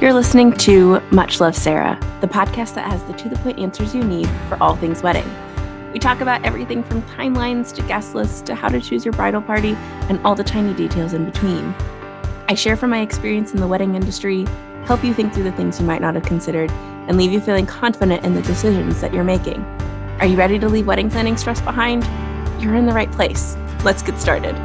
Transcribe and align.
You're 0.00 0.14
listening 0.14 0.52
to 0.52 0.98
Much 1.10 1.40
Love 1.40 1.54
Sarah, 1.54 2.00
the 2.22 2.26
podcast 2.26 2.72
that 2.74 2.90
has 2.90 3.04
the 3.04 3.12
to 3.12 3.28
the 3.28 3.36
point 3.36 3.58
answers 3.58 3.94
you 3.94 4.02
need 4.02 4.30
for 4.48 4.56
all 4.58 4.74
things 4.74 5.02
wedding. 5.02 5.30
We 5.92 5.98
talk 5.98 6.22
about 6.22 6.42
everything 6.42 6.82
from 6.82 7.02
timelines 7.02 7.70
to 7.74 7.82
guest 7.82 8.14
lists 8.14 8.40
to 8.42 8.54
how 8.54 8.70
to 8.70 8.80
choose 8.80 9.04
your 9.04 9.12
bridal 9.12 9.42
party 9.42 9.74
and 10.08 10.18
all 10.24 10.34
the 10.34 10.42
tiny 10.42 10.72
details 10.72 11.12
in 11.12 11.26
between. 11.26 11.74
I 12.48 12.54
share 12.54 12.78
from 12.78 12.88
my 12.88 13.00
experience 13.00 13.52
in 13.52 13.60
the 13.60 13.66
wedding 13.66 13.94
industry, 13.94 14.46
help 14.86 15.04
you 15.04 15.12
think 15.12 15.34
through 15.34 15.44
the 15.44 15.52
things 15.52 15.78
you 15.78 15.84
might 15.84 16.00
not 16.00 16.14
have 16.14 16.24
considered, 16.24 16.70
and 16.70 17.18
leave 17.18 17.30
you 17.30 17.38
feeling 17.38 17.66
confident 17.66 18.24
in 18.24 18.34
the 18.34 18.40
decisions 18.40 19.02
that 19.02 19.12
you're 19.12 19.22
making. 19.22 19.62
Are 20.18 20.26
you 20.26 20.38
ready 20.38 20.58
to 20.60 20.68
leave 20.70 20.86
wedding 20.86 21.10
planning 21.10 21.36
stress 21.36 21.60
behind? 21.60 22.04
You're 22.58 22.76
in 22.76 22.86
the 22.86 22.94
right 22.94 23.12
place. 23.12 23.54
Let's 23.84 24.02
get 24.02 24.18
started. 24.18 24.56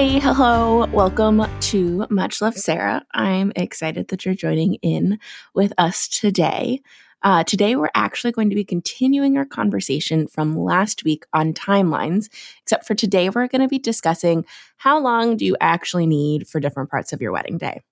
Hey, 0.00 0.18
hello, 0.18 0.86
welcome 0.86 1.44
to 1.60 2.06
Much 2.08 2.40
Love 2.40 2.56
Sarah. 2.56 3.04
I'm 3.12 3.52
excited 3.54 4.08
that 4.08 4.24
you're 4.24 4.34
joining 4.34 4.76
in 4.76 5.18
with 5.52 5.74
us 5.76 6.08
today. 6.08 6.80
Uh, 7.22 7.44
today, 7.44 7.76
we're 7.76 7.90
actually 7.94 8.32
going 8.32 8.48
to 8.48 8.56
be 8.56 8.64
continuing 8.64 9.36
our 9.36 9.44
conversation 9.44 10.26
from 10.26 10.56
last 10.56 11.04
week 11.04 11.26
on 11.34 11.52
timelines, 11.52 12.30
except 12.62 12.86
for 12.86 12.94
today, 12.94 13.28
we're 13.28 13.46
going 13.46 13.60
to 13.60 13.68
be 13.68 13.78
discussing 13.78 14.46
how 14.78 14.98
long 14.98 15.36
do 15.36 15.44
you 15.44 15.54
actually 15.60 16.06
need 16.06 16.48
for 16.48 16.60
different 16.60 16.88
parts 16.88 17.12
of 17.12 17.20
your 17.20 17.32
wedding 17.32 17.58
day. 17.58 17.82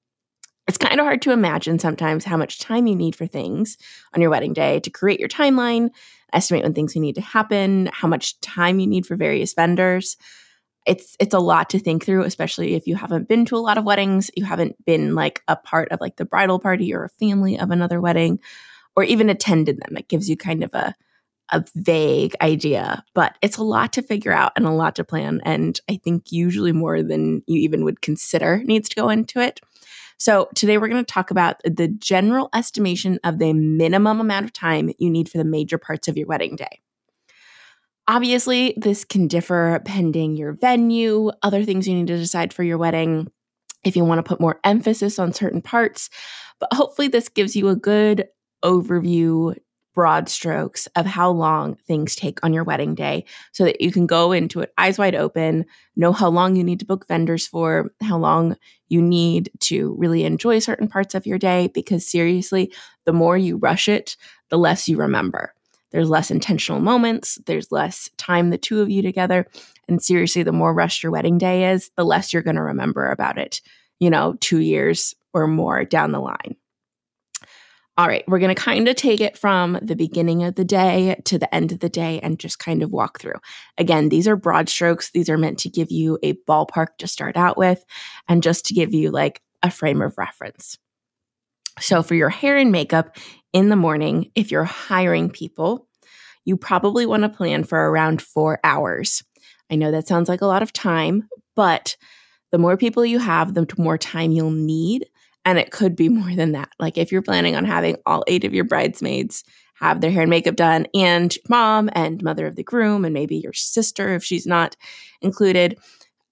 It's 0.66 0.78
kind 0.78 0.98
of 0.98 1.04
hard 1.04 1.20
to 1.20 1.32
imagine 1.32 1.78
sometimes 1.78 2.24
how 2.24 2.38
much 2.38 2.58
time 2.58 2.86
you 2.86 2.96
need 2.96 3.16
for 3.16 3.26
things 3.26 3.76
on 4.14 4.22
your 4.22 4.30
wedding 4.30 4.54
day 4.54 4.80
to 4.80 4.88
create 4.88 5.20
your 5.20 5.28
timeline, 5.28 5.90
estimate 6.32 6.62
when 6.62 6.72
things 6.72 6.96
need 6.96 7.16
to 7.16 7.20
happen, 7.20 7.90
how 7.92 8.08
much 8.08 8.40
time 8.40 8.80
you 8.80 8.86
need 8.86 9.04
for 9.04 9.14
various 9.14 9.52
vendors 9.52 10.16
it's 10.88 11.16
it's 11.20 11.34
a 11.34 11.38
lot 11.38 11.70
to 11.70 11.78
think 11.78 12.04
through 12.04 12.24
especially 12.24 12.74
if 12.74 12.86
you 12.86 12.96
haven't 12.96 13.28
been 13.28 13.44
to 13.44 13.56
a 13.56 13.58
lot 13.58 13.78
of 13.78 13.84
weddings 13.84 14.30
you 14.36 14.44
haven't 14.44 14.82
been 14.84 15.14
like 15.14 15.42
a 15.46 15.54
part 15.54 15.92
of 15.92 16.00
like 16.00 16.16
the 16.16 16.24
bridal 16.24 16.58
party 16.58 16.92
or 16.94 17.04
a 17.04 17.08
family 17.08 17.58
of 17.58 17.70
another 17.70 18.00
wedding 18.00 18.40
or 18.98 19.04
even 19.04 19.30
attended 19.30 19.80
them. 19.80 19.96
It 19.96 20.08
gives 20.08 20.28
you 20.28 20.36
kind 20.36 20.64
of 20.64 20.74
a 20.74 20.92
a 21.50 21.64
vague 21.76 22.34
idea, 22.42 23.02
but 23.14 23.38
it's 23.40 23.56
a 23.56 23.62
lot 23.62 23.94
to 23.94 24.02
figure 24.02 24.32
out 24.32 24.52
and 24.54 24.66
a 24.66 24.70
lot 24.70 24.96
to 24.96 25.04
plan. 25.04 25.40
And 25.44 25.80
I 25.88 25.96
think 25.96 26.30
usually 26.30 26.72
more 26.72 27.02
than 27.02 27.42
you 27.46 27.60
even 27.60 27.84
would 27.84 28.02
consider 28.02 28.60
needs 28.64 28.86
to 28.90 28.96
go 28.96 29.08
into 29.08 29.40
it. 29.40 29.60
So 30.18 30.48
today 30.54 30.76
we're 30.76 30.88
going 30.88 31.02
to 31.02 31.10
talk 31.10 31.30
about 31.30 31.58
the 31.64 31.88
general 31.88 32.50
estimation 32.54 33.18
of 33.24 33.38
the 33.38 33.54
minimum 33.54 34.20
amount 34.20 34.44
of 34.44 34.52
time 34.52 34.90
you 34.98 35.08
need 35.08 35.30
for 35.30 35.38
the 35.38 35.44
major 35.44 35.78
parts 35.78 36.06
of 36.06 36.18
your 36.18 36.26
wedding 36.26 36.54
day. 36.54 36.80
Obviously, 38.08 38.72
this 38.78 39.04
can 39.04 39.28
differ 39.28 39.82
pending 39.84 40.34
your 40.34 40.52
venue, 40.52 41.30
other 41.42 41.62
things 41.62 41.86
you 41.86 41.94
need 41.94 42.06
to 42.06 42.16
decide 42.16 42.54
for 42.54 42.62
your 42.62 42.78
wedding, 42.78 43.30
if 43.84 43.96
you 43.96 44.04
want 44.04 44.18
to 44.18 44.22
put 44.22 44.40
more 44.40 44.58
emphasis 44.64 45.18
on 45.18 45.34
certain 45.34 45.60
parts. 45.60 46.08
But 46.58 46.72
hopefully, 46.72 47.08
this 47.08 47.28
gives 47.28 47.54
you 47.54 47.68
a 47.68 47.76
good 47.76 48.26
overview, 48.64 49.54
broad 49.94 50.30
strokes 50.30 50.86
of 50.96 51.04
how 51.04 51.30
long 51.30 51.74
things 51.86 52.16
take 52.16 52.42
on 52.42 52.54
your 52.54 52.64
wedding 52.64 52.94
day 52.94 53.26
so 53.52 53.64
that 53.64 53.82
you 53.82 53.92
can 53.92 54.06
go 54.06 54.32
into 54.32 54.60
it 54.60 54.72
eyes 54.78 54.96
wide 54.98 55.14
open, 55.14 55.66
know 55.94 56.12
how 56.12 56.30
long 56.30 56.56
you 56.56 56.64
need 56.64 56.80
to 56.80 56.86
book 56.86 57.06
vendors 57.08 57.46
for, 57.46 57.90
how 58.00 58.16
long 58.16 58.56
you 58.88 59.02
need 59.02 59.50
to 59.60 59.94
really 59.98 60.24
enjoy 60.24 60.60
certain 60.60 60.88
parts 60.88 61.14
of 61.14 61.26
your 61.26 61.38
day. 61.38 61.70
Because 61.74 62.06
seriously, 62.06 62.72
the 63.04 63.12
more 63.12 63.36
you 63.36 63.58
rush 63.58 63.86
it, 63.86 64.16
the 64.48 64.56
less 64.56 64.88
you 64.88 64.96
remember. 64.96 65.52
There's 65.90 66.10
less 66.10 66.30
intentional 66.30 66.80
moments, 66.80 67.38
there's 67.46 67.72
less 67.72 68.10
time, 68.18 68.50
the 68.50 68.58
two 68.58 68.80
of 68.80 68.90
you 68.90 69.02
together. 69.02 69.46
And 69.88 70.02
seriously, 70.02 70.42
the 70.42 70.52
more 70.52 70.74
rushed 70.74 71.02
your 71.02 71.12
wedding 71.12 71.38
day 71.38 71.70
is, 71.70 71.90
the 71.96 72.04
less 72.04 72.32
you're 72.32 72.42
going 72.42 72.56
to 72.56 72.62
remember 72.62 73.10
about 73.10 73.38
it, 73.38 73.60
you 73.98 74.10
know, 74.10 74.34
two 74.40 74.60
years 74.60 75.14
or 75.32 75.46
more 75.46 75.84
down 75.84 76.12
the 76.12 76.20
line. 76.20 76.56
All 77.98 78.06
right, 78.06 78.22
we're 78.28 78.38
going 78.38 78.54
to 78.54 78.62
kind 78.62 78.86
of 78.86 78.94
take 78.94 79.20
it 79.20 79.36
from 79.36 79.76
the 79.82 79.96
beginning 79.96 80.44
of 80.44 80.54
the 80.54 80.64
day 80.64 81.20
to 81.24 81.36
the 81.36 81.52
end 81.52 81.72
of 81.72 81.80
the 81.80 81.88
day 81.88 82.20
and 82.20 82.38
just 82.38 82.60
kind 82.60 82.84
of 82.84 82.92
walk 82.92 83.18
through. 83.18 83.34
Again, 83.76 84.08
these 84.08 84.28
are 84.28 84.36
broad 84.36 84.68
strokes. 84.68 85.10
These 85.10 85.28
are 85.28 85.36
meant 85.36 85.58
to 85.60 85.68
give 85.68 85.90
you 85.90 86.16
a 86.22 86.34
ballpark 86.34 86.98
to 86.98 87.08
start 87.08 87.36
out 87.36 87.58
with 87.58 87.84
and 88.28 88.40
just 88.40 88.66
to 88.66 88.74
give 88.74 88.94
you 88.94 89.10
like 89.10 89.42
a 89.64 89.70
frame 89.70 90.00
of 90.00 90.16
reference. 90.16 90.78
So, 91.80 92.04
for 92.04 92.14
your 92.14 92.28
hair 92.28 92.56
and 92.56 92.70
makeup 92.70 93.16
in 93.52 93.68
the 93.68 93.76
morning, 93.76 94.30
if 94.34 94.50
you're 94.50 94.64
hiring 94.64 95.30
people, 95.30 95.88
you 96.44 96.56
probably 96.56 97.06
want 97.06 97.22
to 97.22 97.28
plan 97.28 97.64
for 97.64 97.90
around 97.90 98.22
four 98.22 98.58
hours. 98.64 99.22
I 99.70 99.76
know 99.76 99.90
that 99.90 100.08
sounds 100.08 100.28
like 100.28 100.40
a 100.40 100.46
lot 100.46 100.62
of 100.62 100.72
time, 100.72 101.28
but 101.54 101.96
the 102.52 102.58
more 102.58 102.76
people 102.76 103.04
you 103.04 103.18
have, 103.18 103.54
the 103.54 103.66
more 103.76 103.98
time 103.98 104.32
you'll 104.32 104.50
need 104.50 105.06
and 105.44 105.58
it 105.58 105.70
could 105.70 105.96
be 105.96 106.08
more 106.10 106.34
than 106.34 106.52
that. 106.52 106.70
Like 106.78 106.98
if 106.98 107.10
you're 107.10 107.22
planning 107.22 107.56
on 107.56 107.64
having 107.64 107.96
all 108.06 108.24
eight 108.26 108.44
of 108.44 108.54
your 108.54 108.64
bridesmaids 108.64 109.44
have 109.74 110.00
their 110.00 110.10
hair 110.10 110.22
and 110.22 110.30
makeup 110.30 110.56
done, 110.56 110.86
and 110.92 111.34
mom 111.48 111.88
and 111.92 112.20
mother 112.20 112.46
of 112.46 112.56
the 112.56 112.64
groom, 112.64 113.04
and 113.04 113.14
maybe 113.14 113.36
your 113.36 113.52
sister 113.52 114.12
if 114.14 114.24
she's 114.24 114.44
not 114.44 114.76
included, 115.22 115.78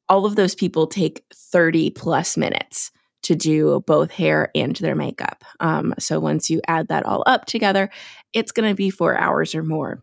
all 0.09 0.27
of 0.27 0.35
those 0.35 0.57
people 0.57 0.89
take 0.89 1.23
30 1.33 1.91
plus 1.91 2.37
minutes 2.37 2.91
to 3.27 3.35
do 3.35 3.83
both 3.87 4.11
hair 4.11 4.51
and 4.55 4.77
their 4.77 4.95
makeup. 4.95 5.45
Um, 5.61 5.95
so 5.99 6.21
once 6.21 6.49
you 6.49 6.61
add 6.69 6.89
that 6.89 7.05
all 7.05 7.25
up 7.27 7.45
together, 7.47 7.91
it's 8.33 8.53
going 8.53 8.69
to 8.69 8.75
be 8.75 8.91
four 8.91 9.19
hours 9.19 9.55
or 9.55 9.63
more. 9.63 10.03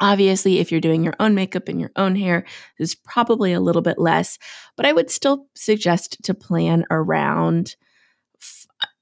Obviously, 0.00 0.58
if 0.58 0.70
you're 0.70 0.80
doing 0.80 1.02
your 1.02 1.14
own 1.20 1.34
makeup 1.34 1.68
and 1.68 1.80
your 1.80 1.90
own 1.96 2.16
hair, 2.16 2.44
it's 2.78 2.94
probably 2.94 3.52
a 3.52 3.60
little 3.60 3.82
bit 3.82 3.98
less, 3.98 4.38
but 4.76 4.86
I 4.86 4.92
would 4.92 5.10
still 5.10 5.46
suggest 5.54 6.22
to 6.22 6.34
plan 6.34 6.84
around 6.90 7.76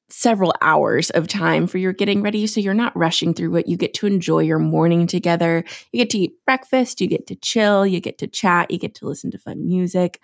several 0.08 0.54
hours 0.62 1.10
of 1.10 1.28
time 1.28 1.66
for 1.66 1.78
your 1.78 1.92
getting 1.92 2.22
ready 2.22 2.46
so 2.46 2.58
you're 2.58 2.72
not 2.72 2.96
rushing 2.96 3.34
through 3.34 3.54
it. 3.56 3.68
You 3.68 3.76
get 3.76 3.92
to 3.94 4.06
enjoy 4.06 4.40
your 4.40 4.58
morning 4.58 5.06
together. 5.06 5.62
You 5.92 5.98
get 5.98 6.10
to 6.10 6.18
eat 6.18 6.44
breakfast, 6.46 7.00
you 7.00 7.06
get 7.06 7.26
to 7.26 7.36
chill, 7.36 7.86
you 7.86 8.00
get 8.00 8.18
to 8.18 8.26
chat, 8.26 8.70
you 8.70 8.78
get 8.78 8.94
to 8.96 9.06
listen 9.06 9.30
to 9.32 9.38
fun 9.38 9.66
music. 9.66 10.20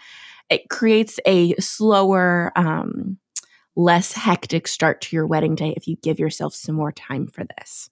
It 0.53 0.69
creates 0.69 1.19
a 1.25 1.55
slower, 1.55 2.53
um, 2.57 3.17
less 3.75 4.13
hectic 4.13 4.69
start 4.69 5.01
to 5.01 5.17
your 5.17 5.27
wedding 5.27 5.55
day 5.55 5.73
if 5.79 5.89
you 5.89 5.97
give 6.03 6.19
yourself 6.19 6.55
some 6.55 6.75
more 6.75 6.93
time 6.93 7.27
for 7.27 7.43
this. 7.57 7.89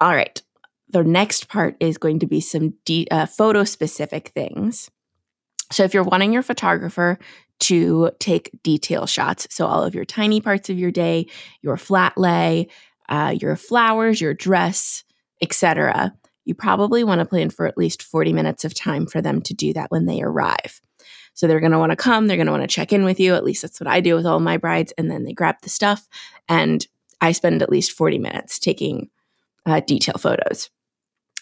All 0.00 0.14
right. 0.14 0.40
The 0.88 1.04
next 1.04 1.48
part 1.48 1.76
is 1.80 1.98
going 1.98 2.20
to 2.20 2.26
be 2.26 2.40
some 2.40 2.72
de- 2.86 3.06
uh, 3.10 3.26
photo 3.26 3.64
specific 3.64 4.28
things. 4.28 4.90
So, 5.70 5.84
if 5.84 5.92
you're 5.92 6.02
wanting 6.02 6.32
your 6.32 6.42
photographer 6.42 7.18
to 7.60 8.10
take 8.20 8.50
detail 8.62 9.04
shots. 9.06 9.46
So, 9.50 9.66
all 9.66 9.84
of 9.84 9.94
your 9.94 10.06
tiny 10.06 10.40
parts 10.40 10.70
of 10.70 10.78
your 10.78 10.90
day, 10.90 11.26
your 11.60 11.76
flat 11.76 12.16
lay, 12.16 12.68
uh, 13.10 13.34
your 13.38 13.56
flowers, 13.56 14.18
your 14.18 14.32
dress, 14.32 15.04
etc. 15.42 16.14
You 16.46 16.54
probably 16.54 17.04
want 17.04 17.18
to 17.18 17.26
plan 17.26 17.50
for 17.50 17.66
at 17.66 17.76
least 17.76 18.02
40 18.02 18.32
minutes 18.32 18.64
of 18.64 18.74
time 18.74 19.06
for 19.06 19.20
them 19.20 19.42
to 19.42 19.52
do 19.52 19.74
that 19.74 19.90
when 19.90 20.06
they 20.06 20.22
arrive. 20.22 20.80
So 21.34 21.46
they're 21.46 21.60
going 21.60 21.72
to 21.72 21.78
want 21.78 21.90
to 21.90 21.96
come, 21.96 22.26
they're 22.26 22.36
going 22.36 22.46
to 22.46 22.52
want 22.52 22.62
to 22.62 22.68
check 22.68 22.92
in 22.92 23.04
with 23.04 23.20
you. 23.20 23.34
At 23.34 23.44
least 23.44 23.62
that's 23.62 23.80
what 23.80 23.88
I 23.88 24.00
do 24.00 24.14
with 24.14 24.26
all 24.26 24.40
my 24.40 24.56
brides. 24.56 24.92
And 24.96 25.10
then 25.10 25.24
they 25.24 25.32
grab 25.32 25.56
the 25.62 25.68
stuff. 25.68 26.08
And 26.48 26.86
I 27.20 27.32
spend 27.32 27.62
at 27.62 27.70
least 27.70 27.92
40 27.92 28.18
minutes 28.18 28.58
taking 28.58 29.10
uh, 29.66 29.80
detail 29.80 30.16
photos. 30.18 30.70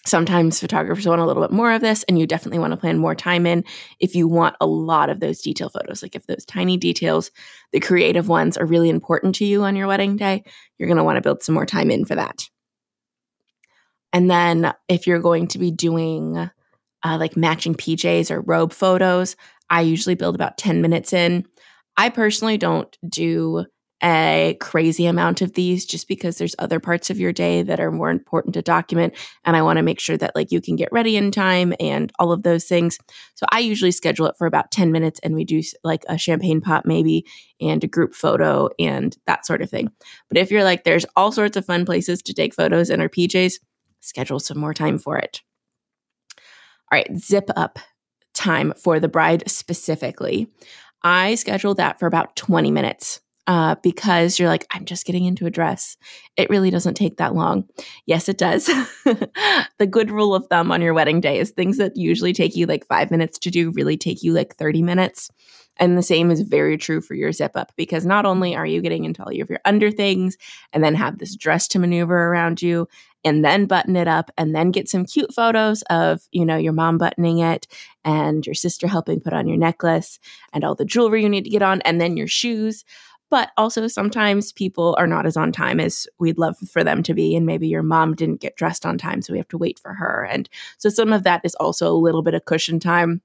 Sometimes 0.05 0.59
photographers 0.59 1.07
want 1.07 1.21
a 1.21 1.27
little 1.27 1.43
bit 1.43 1.53
more 1.53 1.71
of 1.71 1.81
this, 1.81 2.03
and 2.05 2.19
you 2.19 2.27
definitely 2.27 2.59
want 2.59 2.73
to 2.73 2.77
plan 2.77 2.99
more 2.99 3.15
time 3.15 3.47
in 3.47 3.65
if 4.01 4.17
you 4.17 4.27
want 4.27 4.57
a 4.61 4.67
lot 4.67 5.11
of 5.11 5.21
those 5.21 5.41
detail 5.41 5.69
photos. 5.69 6.03
Like 6.03 6.17
if 6.17 6.27
those 6.27 6.45
tiny 6.45 6.77
details, 6.77 7.31
the 7.71 7.79
creative 7.79 8.29
ones, 8.29 8.57
are 8.57 8.67
really 8.67 8.89
important 8.89 9.37
to 9.37 9.45
you 9.45 9.63
on 9.63 9.77
your 9.77 9.87
wedding 9.87 10.17
day, 10.17 10.43
you're 10.77 10.89
going 10.89 10.97
to 10.97 11.05
want 11.05 11.19
to 11.19 11.23
build 11.23 11.45
some 11.45 11.55
more 11.55 11.67
time 11.67 11.89
in 11.89 12.05
for 12.05 12.17
that. 12.17 12.49
And 14.13 14.29
then 14.29 14.75
if 14.89 15.07
you're 15.07 15.21
going 15.21 15.47
to 15.49 15.59
be 15.59 15.71
doing 15.71 16.37
uh, 16.37 17.17
like 17.19 17.37
matching 17.37 17.75
PJs 17.75 18.33
or 18.33 18.41
robe 18.41 18.73
photos, 18.73 19.37
I 19.73 19.81
usually 19.81 20.15
build 20.15 20.35
about 20.35 20.59
10 20.59 20.83
minutes 20.83 21.15
in. 21.15 21.47
I 21.97 22.11
personally 22.11 22.59
don't 22.59 22.97
do 23.09 23.65
a 24.05 24.57
crazy 24.61 25.07
amount 25.07 25.41
of 25.41 25.55
these 25.55 25.87
just 25.87 26.09
because 26.09 26.37
there's 26.37 26.57
other 26.59 26.79
parts 26.79 27.09
of 27.09 27.19
your 27.19 27.33
day 27.33 27.63
that 27.63 27.81
are 27.81 27.91
more 27.93 28.11
important 28.11 28.53
to 28.53 28.61
document 28.61 29.15
and 29.45 29.57
I 29.57 29.63
want 29.63 29.77
to 29.77 29.83
make 29.83 30.01
sure 30.01 30.17
that 30.17 30.35
like 30.35 30.51
you 30.51 30.61
can 30.61 30.75
get 30.75 30.91
ready 30.93 31.17
in 31.17 31.31
time 31.31 31.73
and 31.79 32.13
all 32.19 32.33
of 32.33 32.43
those 32.43 32.65
things. 32.65 32.99
So 33.37 33.47
I 33.51 33.61
usually 33.61 33.93
schedule 33.93 34.27
it 34.27 34.35
for 34.37 34.47
about 34.47 34.73
10 34.73 34.91
minutes 34.91 35.21
and 35.23 35.35
we 35.35 35.45
do 35.45 35.63
like 35.85 36.05
a 36.09 36.19
champagne 36.19 36.61
pop 36.61 36.85
maybe 36.85 37.25
and 37.61 37.83
a 37.83 37.89
group 37.89 38.13
photo 38.13 38.69
and 38.79 39.17
that 39.27 39.47
sort 39.47 39.63
of 39.63 39.71
thing. 39.71 39.91
But 40.29 40.37
if 40.37 40.51
you're 40.51 40.65
like 40.65 40.85
there's 40.85 41.07
all 41.17 41.33
sorts 41.33 41.57
of 41.57 41.65
fun 41.65 41.87
places 41.87 42.23
to 42.23 42.35
take 42.35 42.55
photos 42.55 42.91
in 42.91 43.01
our 43.01 43.09
PJs, 43.09 43.55
schedule 44.01 44.41
some 44.41 44.59
more 44.59 44.75
time 44.75 44.99
for 44.99 45.17
it. 45.17 45.41
All 46.91 46.99
right, 46.99 47.17
zip 47.17 47.49
up 47.57 47.79
time 48.35 48.73
for 48.77 49.01
the 49.01 49.09
bride 49.09 49.45
specifically. 49.47 50.49
I 51.03 51.35
schedule 51.35 51.75
that 51.75 51.99
for 51.99 52.07
about 52.07 52.37
20 52.37 52.71
minutes 52.71 53.21
uh, 53.47 53.75
because 53.83 54.39
you're 54.39 54.49
like, 54.49 54.67
I'm 54.71 54.85
just 54.85 55.05
getting 55.05 55.25
into 55.25 55.47
a 55.47 55.51
dress. 55.51 55.97
It 56.37 56.49
really 56.49 56.71
doesn't 56.71 56.95
take 56.95 57.17
that 57.17 57.35
long. 57.35 57.69
Yes, 58.07 58.29
it 58.29 58.39
does. 58.39 58.67
the 59.79 59.89
good 59.89 60.11
rule 60.11 60.35
of 60.35 60.47
thumb 60.47 60.71
on 60.71 60.81
your 60.81 60.95
wedding 60.95 61.21
day 61.21 61.39
is 61.39 61.51
things 61.51 61.77
that 61.79 61.97
usually 61.97 62.33
take 62.33 62.55
you 62.55 62.67
like 62.67 62.87
five 62.87 63.11
minutes 63.11 63.39
to 63.41 63.51
do 63.51 63.73
really 63.73 63.97
take 63.97 64.23
you 64.23 64.33
like 64.33 64.55
30 64.57 64.83
minutes. 64.83 65.31
And 65.79 65.99
the 65.99 66.03
same 66.03 66.31
is 66.31 66.43
very 66.43 66.77
true 66.77 67.01
for 67.01 67.15
your 67.15 67.33
zip 67.33 67.53
up 67.57 67.73
because 67.77 68.07
not 68.07 68.27
only 68.27 68.55
are 68.55 68.67
you 68.67 68.81
getting 68.81 69.05
into 69.05 69.23
all 69.23 69.31
of 69.31 69.51
your 69.51 69.61
under 69.65 69.91
things 69.91 70.37
and 70.73 70.85
then 70.85 70.95
have 70.95 71.19
this 71.19 71.35
dress 71.35 71.67
to 71.69 71.79
maneuver 71.79 72.29
around 72.29 72.63
you 72.63 72.87
and 73.25 73.45
then 73.45 73.67
button 73.67 73.97
it 73.97 74.09
up 74.09 74.31
and 74.37 74.55
then 74.55 74.71
get 74.71 74.89
some 74.89 75.05
cute 75.05 75.33
photos 75.33 75.83
of, 75.83 76.29
you 76.33 76.45
know, 76.45 76.57
your 76.57 76.73
mom 76.73 76.99
buttoning 76.99 77.39
it 77.39 77.67
and 78.05 78.45
your 78.47 78.55
sister 78.55 78.87
helping 78.87 79.21
put 79.21 79.33
on 79.33 79.47
your 79.47 79.59
necklace 79.59 80.19
and 80.53 80.65
all 80.65 80.75
the 80.75 80.85
jewelry 80.85 81.23
you 81.23 81.29
need 81.29 81.45
to 81.45 81.51
get 81.51 81.63
on 81.63 81.81
and 81.83 82.01
then 82.01 82.17
your 82.17 82.27
shoes. 82.27 82.85
But 83.31 83.51
also, 83.57 83.89
sometimes 83.89 84.53
people 84.53 84.95
are 84.99 85.07
not 85.07 85.25
as 85.25 85.39
on 85.39 85.53
time 85.53 85.81
as 85.81 86.07
we'd 86.19 86.37
love 86.37 86.59
for 86.71 86.85
them 86.85 87.03
to 87.05 87.15
be. 87.15 87.35
And 87.35 87.47
maybe 87.47 87.67
your 87.67 87.83
mom 87.83 88.15
didn't 88.15 88.43
get 88.43 88.57
dressed 88.57 88.85
on 88.85 88.99
time, 88.99 89.23
so 89.23 89.33
we 89.33 89.39
have 89.39 89.49
to 89.49 89.57
wait 89.57 89.79
for 89.79 89.95
her. 89.95 90.29
And 90.31 90.51
so, 90.77 90.91
some 90.91 91.15
of 91.15 91.23
that 91.23 91.41
is 91.43 91.55
also 91.55 91.91
a 91.91 91.97
little 91.97 92.21
bit 92.21 92.35
of 92.35 92.45
cushion 92.45 92.79
time 92.79 93.23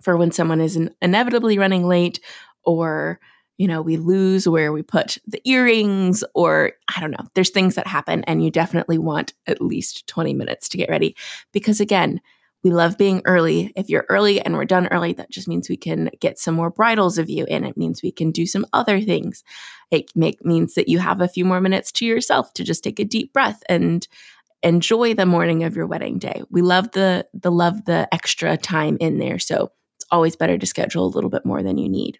for 0.00 0.16
when 0.16 0.30
someone 0.30 0.60
is 0.60 0.78
inevitably 1.02 1.58
running 1.58 1.84
late 1.88 2.20
or 2.64 3.18
you 3.60 3.68
know, 3.68 3.82
we 3.82 3.98
lose 3.98 4.48
where 4.48 4.72
we 4.72 4.80
put 4.80 5.18
the 5.26 5.46
earrings, 5.46 6.24
or 6.34 6.72
I 6.96 6.98
don't 6.98 7.10
know, 7.10 7.26
there's 7.34 7.50
things 7.50 7.74
that 7.74 7.86
happen, 7.86 8.24
and 8.24 8.42
you 8.42 8.50
definitely 8.50 8.96
want 8.96 9.34
at 9.46 9.60
least 9.60 10.06
20 10.06 10.32
minutes 10.32 10.66
to 10.70 10.78
get 10.78 10.88
ready. 10.88 11.14
Because 11.52 11.78
again, 11.78 12.22
we 12.64 12.70
love 12.70 12.96
being 12.96 13.20
early. 13.26 13.70
If 13.76 13.90
you're 13.90 14.06
early 14.08 14.40
and 14.40 14.54
we're 14.54 14.64
done 14.64 14.86
early, 14.86 15.12
that 15.12 15.30
just 15.30 15.46
means 15.46 15.68
we 15.68 15.76
can 15.76 16.08
get 16.20 16.38
some 16.38 16.54
more 16.54 16.70
bridals 16.70 17.18
of 17.18 17.28
you 17.28 17.44
and 17.50 17.66
it 17.66 17.76
means 17.76 18.02
we 18.02 18.10
can 18.10 18.30
do 18.30 18.46
some 18.46 18.64
other 18.72 18.98
things. 18.98 19.44
It 19.90 20.10
make, 20.14 20.42
means 20.42 20.72
that 20.72 20.88
you 20.88 20.98
have 20.98 21.20
a 21.20 21.28
few 21.28 21.44
more 21.44 21.60
minutes 21.60 21.92
to 21.92 22.06
yourself 22.06 22.54
to 22.54 22.64
just 22.64 22.82
take 22.82 22.98
a 22.98 23.04
deep 23.04 23.34
breath 23.34 23.62
and 23.68 24.08
enjoy 24.62 25.12
the 25.12 25.26
morning 25.26 25.64
of 25.64 25.76
your 25.76 25.86
wedding 25.86 26.18
day. 26.18 26.44
We 26.48 26.62
love 26.62 26.92
the 26.92 27.26
the 27.34 27.52
love 27.52 27.84
the 27.84 28.08
extra 28.10 28.56
time 28.56 28.96
in 29.00 29.18
there. 29.18 29.38
So 29.38 29.72
it's 29.96 30.06
always 30.10 30.34
better 30.34 30.56
to 30.56 30.66
schedule 30.66 31.04
a 31.04 31.14
little 31.14 31.28
bit 31.28 31.44
more 31.44 31.62
than 31.62 31.76
you 31.76 31.90
need. 31.90 32.18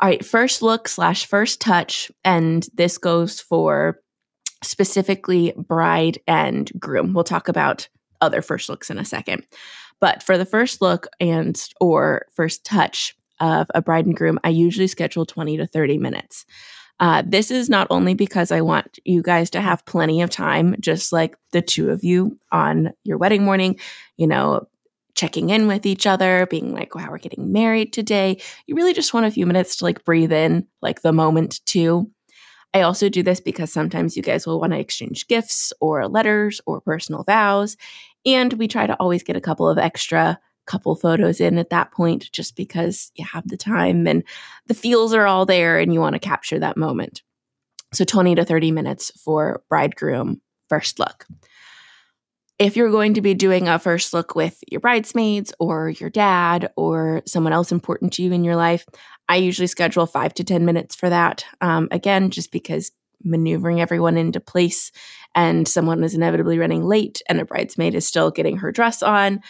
All 0.00 0.08
right, 0.08 0.24
first 0.24 0.62
look 0.62 0.88
slash 0.88 1.26
first 1.26 1.60
touch. 1.60 2.10
And 2.24 2.66
this 2.74 2.98
goes 2.98 3.40
for 3.40 4.00
specifically 4.62 5.54
bride 5.56 6.18
and 6.26 6.70
groom. 6.78 7.14
We'll 7.14 7.24
talk 7.24 7.48
about 7.48 7.88
other 8.20 8.42
first 8.42 8.68
looks 8.68 8.90
in 8.90 8.98
a 8.98 9.04
second. 9.04 9.46
But 10.00 10.22
for 10.22 10.36
the 10.36 10.44
first 10.44 10.82
look 10.82 11.06
and 11.20 11.58
or 11.80 12.26
first 12.34 12.64
touch 12.64 13.16
of 13.40 13.66
a 13.74 13.80
bride 13.80 14.06
and 14.06 14.16
groom, 14.16 14.38
I 14.44 14.50
usually 14.50 14.86
schedule 14.86 15.24
20 15.24 15.56
to 15.58 15.66
30 15.66 15.98
minutes. 15.98 16.44
Uh, 16.98 17.22
this 17.26 17.50
is 17.50 17.68
not 17.68 17.86
only 17.90 18.14
because 18.14 18.50
I 18.50 18.62
want 18.62 18.98
you 19.04 19.22
guys 19.22 19.50
to 19.50 19.60
have 19.60 19.84
plenty 19.84 20.22
of 20.22 20.30
time, 20.30 20.76
just 20.80 21.12
like 21.12 21.36
the 21.52 21.60
two 21.60 21.90
of 21.90 22.04
you 22.04 22.38
on 22.52 22.92
your 23.04 23.18
wedding 23.18 23.44
morning, 23.44 23.78
you 24.16 24.26
know, 24.26 24.66
checking 25.16 25.50
in 25.50 25.66
with 25.66 25.86
each 25.86 26.06
other, 26.06 26.46
being 26.46 26.72
like, 26.72 26.94
wow, 26.94 27.08
we're 27.10 27.18
getting 27.18 27.50
married 27.50 27.92
today. 27.92 28.40
You 28.66 28.76
really 28.76 28.92
just 28.92 29.12
want 29.12 29.26
a 29.26 29.30
few 29.30 29.46
minutes 29.46 29.76
to 29.76 29.84
like 29.84 30.04
breathe 30.04 30.32
in, 30.32 30.66
like 30.82 31.02
the 31.02 31.12
moment 31.12 31.64
too. 31.66 32.10
I 32.74 32.82
also 32.82 33.08
do 33.08 33.22
this 33.22 33.40
because 33.40 33.72
sometimes 33.72 34.16
you 34.16 34.22
guys 34.22 34.46
will 34.46 34.60
want 34.60 34.74
to 34.74 34.78
exchange 34.78 35.26
gifts 35.26 35.72
or 35.80 36.06
letters 36.08 36.60
or 36.66 36.82
personal 36.82 37.24
vows. 37.24 37.76
And 38.26 38.52
we 38.54 38.68
try 38.68 38.86
to 38.86 38.94
always 38.96 39.22
get 39.22 39.36
a 39.36 39.40
couple 39.40 39.68
of 39.68 39.78
extra 39.78 40.38
couple 40.66 40.94
photos 40.96 41.40
in 41.40 41.58
at 41.58 41.70
that 41.70 41.92
point 41.92 42.30
just 42.32 42.56
because 42.56 43.12
you 43.14 43.24
have 43.24 43.46
the 43.48 43.56
time 43.56 44.06
and 44.06 44.24
the 44.66 44.74
feels 44.74 45.14
are 45.14 45.26
all 45.26 45.46
there 45.46 45.78
and 45.78 45.94
you 45.94 46.00
want 46.00 46.14
to 46.14 46.18
capture 46.18 46.58
that 46.58 46.76
moment. 46.76 47.22
So 47.94 48.04
20 48.04 48.34
to 48.34 48.44
30 48.44 48.72
minutes 48.72 49.12
for 49.22 49.62
bridegroom 49.68 50.40
first 50.68 50.98
look. 50.98 51.26
If 52.58 52.74
you're 52.74 52.90
going 52.90 53.14
to 53.14 53.20
be 53.20 53.34
doing 53.34 53.68
a 53.68 53.78
first 53.78 54.14
look 54.14 54.34
with 54.34 54.58
your 54.70 54.80
bridesmaids 54.80 55.52
or 55.58 55.90
your 55.90 56.08
dad 56.08 56.70
or 56.76 57.22
someone 57.26 57.52
else 57.52 57.70
important 57.70 58.14
to 58.14 58.22
you 58.22 58.32
in 58.32 58.44
your 58.44 58.56
life, 58.56 58.86
I 59.28 59.36
usually 59.36 59.66
schedule 59.66 60.06
five 60.06 60.32
to 60.34 60.44
10 60.44 60.64
minutes 60.64 60.94
for 60.94 61.10
that. 61.10 61.44
Um, 61.60 61.88
again, 61.90 62.30
just 62.30 62.50
because 62.50 62.92
maneuvering 63.22 63.80
everyone 63.80 64.16
into 64.16 64.40
place 64.40 64.90
and 65.34 65.68
someone 65.68 66.02
is 66.02 66.14
inevitably 66.14 66.58
running 66.58 66.84
late 66.84 67.20
and 67.28 67.40
a 67.40 67.44
bridesmaid 67.44 67.94
is 67.94 68.06
still 68.06 68.30
getting 68.30 68.56
her 68.58 68.72
dress 68.72 69.02
on, 69.02 69.40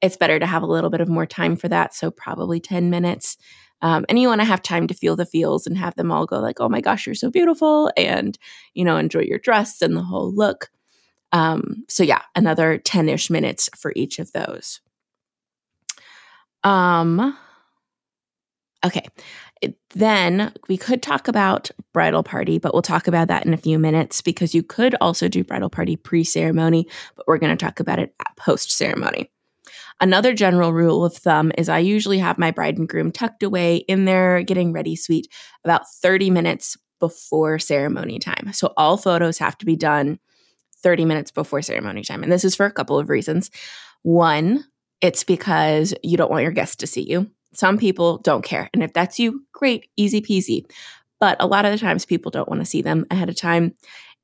it's 0.00 0.16
better 0.16 0.40
to 0.40 0.46
have 0.46 0.62
a 0.64 0.66
little 0.66 0.90
bit 0.90 1.00
of 1.00 1.08
more 1.08 1.26
time 1.26 1.54
for 1.54 1.68
that. 1.68 1.94
So, 1.94 2.10
probably 2.10 2.58
10 2.58 2.90
minutes. 2.90 3.36
Um, 3.80 4.04
and 4.08 4.18
you 4.18 4.26
want 4.26 4.40
to 4.40 4.46
have 4.46 4.62
time 4.62 4.88
to 4.88 4.94
feel 4.94 5.14
the 5.14 5.26
feels 5.26 5.66
and 5.66 5.78
have 5.78 5.94
them 5.94 6.10
all 6.10 6.26
go 6.26 6.40
like, 6.40 6.60
oh 6.60 6.68
my 6.68 6.80
gosh, 6.80 7.06
you're 7.06 7.14
so 7.14 7.30
beautiful, 7.30 7.92
and, 7.96 8.36
you 8.74 8.84
know, 8.84 8.96
enjoy 8.96 9.20
your 9.20 9.38
dress 9.38 9.82
and 9.82 9.96
the 9.96 10.02
whole 10.02 10.34
look. 10.34 10.70
Um, 11.36 11.84
so, 11.88 12.02
yeah, 12.02 12.22
another 12.34 12.78
10 12.78 13.08
ish 13.08 13.30
minutes 13.30 13.68
for 13.76 13.92
each 13.94 14.18
of 14.18 14.32
those. 14.32 14.80
Um, 16.64 17.36
Okay. 18.84 19.06
Then 19.94 20.52
we 20.68 20.76
could 20.76 21.02
talk 21.02 21.28
about 21.28 21.70
bridal 21.92 22.22
party, 22.22 22.58
but 22.58 22.72
we'll 22.72 22.82
talk 22.82 23.08
about 23.08 23.28
that 23.28 23.44
in 23.44 23.52
a 23.52 23.58
few 23.58 23.78
minutes 23.78 24.20
because 24.20 24.54
you 24.54 24.62
could 24.62 24.94
also 25.00 25.28
do 25.28 25.42
bridal 25.42 25.70
party 25.70 25.96
pre 25.96 26.22
ceremony, 26.22 26.86
but 27.16 27.26
we're 27.26 27.38
going 27.38 27.56
to 27.56 27.64
talk 27.64 27.80
about 27.80 27.98
it 27.98 28.14
post 28.36 28.70
ceremony. 28.70 29.30
Another 30.00 30.34
general 30.34 30.72
rule 30.72 31.04
of 31.04 31.16
thumb 31.16 31.50
is 31.58 31.68
I 31.68 31.78
usually 31.78 32.18
have 32.18 32.38
my 32.38 32.50
bride 32.50 32.78
and 32.78 32.88
groom 32.88 33.10
tucked 33.10 33.42
away 33.42 33.76
in 33.76 34.04
their 34.04 34.42
getting 34.42 34.72
ready 34.72 34.94
suite 34.94 35.26
about 35.64 35.88
30 36.02 36.30
minutes 36.30 36.76
before 37.00 37.58
ceremony 37.58 38.18
time. 38.18 38.52
So 38.52 38.72
all 38.76 38.98
photos 38.98 39.38
have 39.38 39.56
to 39.58 39.66
be 39.66 39.74
done 39.74 40.18
30 40.86 41.04
minutes 41.04 41.32
before 41.32 41.60
ceremony 41.62 42.04
time. 42.04 42.22
And 42.22 42.30
this 42.30 42.44
is 42.44 42.54
for 42.54 42.64
a 42.64 42.70
couple 42.70 42.96
of 42.96 43.08
reasons. 43.08 43.50
One, 44.02 44.64
it's 45.00 45.24
because 45.24 45.92
you 46.04 46.16
don't 46.16 46.30
want 46.30 46.44
your 46.44 46.52
guests 46.52 46.76
to 46.76 46.86
see 46.86 47.02
you. 47.02 47.28
Some 47.52 47.76
people 47.76 48.18
don't 48.18 48.44
care. 48.44 48.70
And 48.72 48.84
if 48.84 48.92
that's 48.92 49.18
you, 49.18 49.44
great, 49.52 49.88
easy 49.96 50.22
peasy. 50.22 50.64
But 51.18 51.38
a 51.40 51.46
lot 51.48 51.64
of 51.64 51.72
the 51.72 51.78
times 51.78 52.04
people 52.04 52.30
don't 52.30 52.48
want 52.48 52.60
to 52.60 52.64
see 52.64 52.82
them 52.82 53.04
ahead 53.10 53.28
of 53.28 53.34
time. 53.34 53.74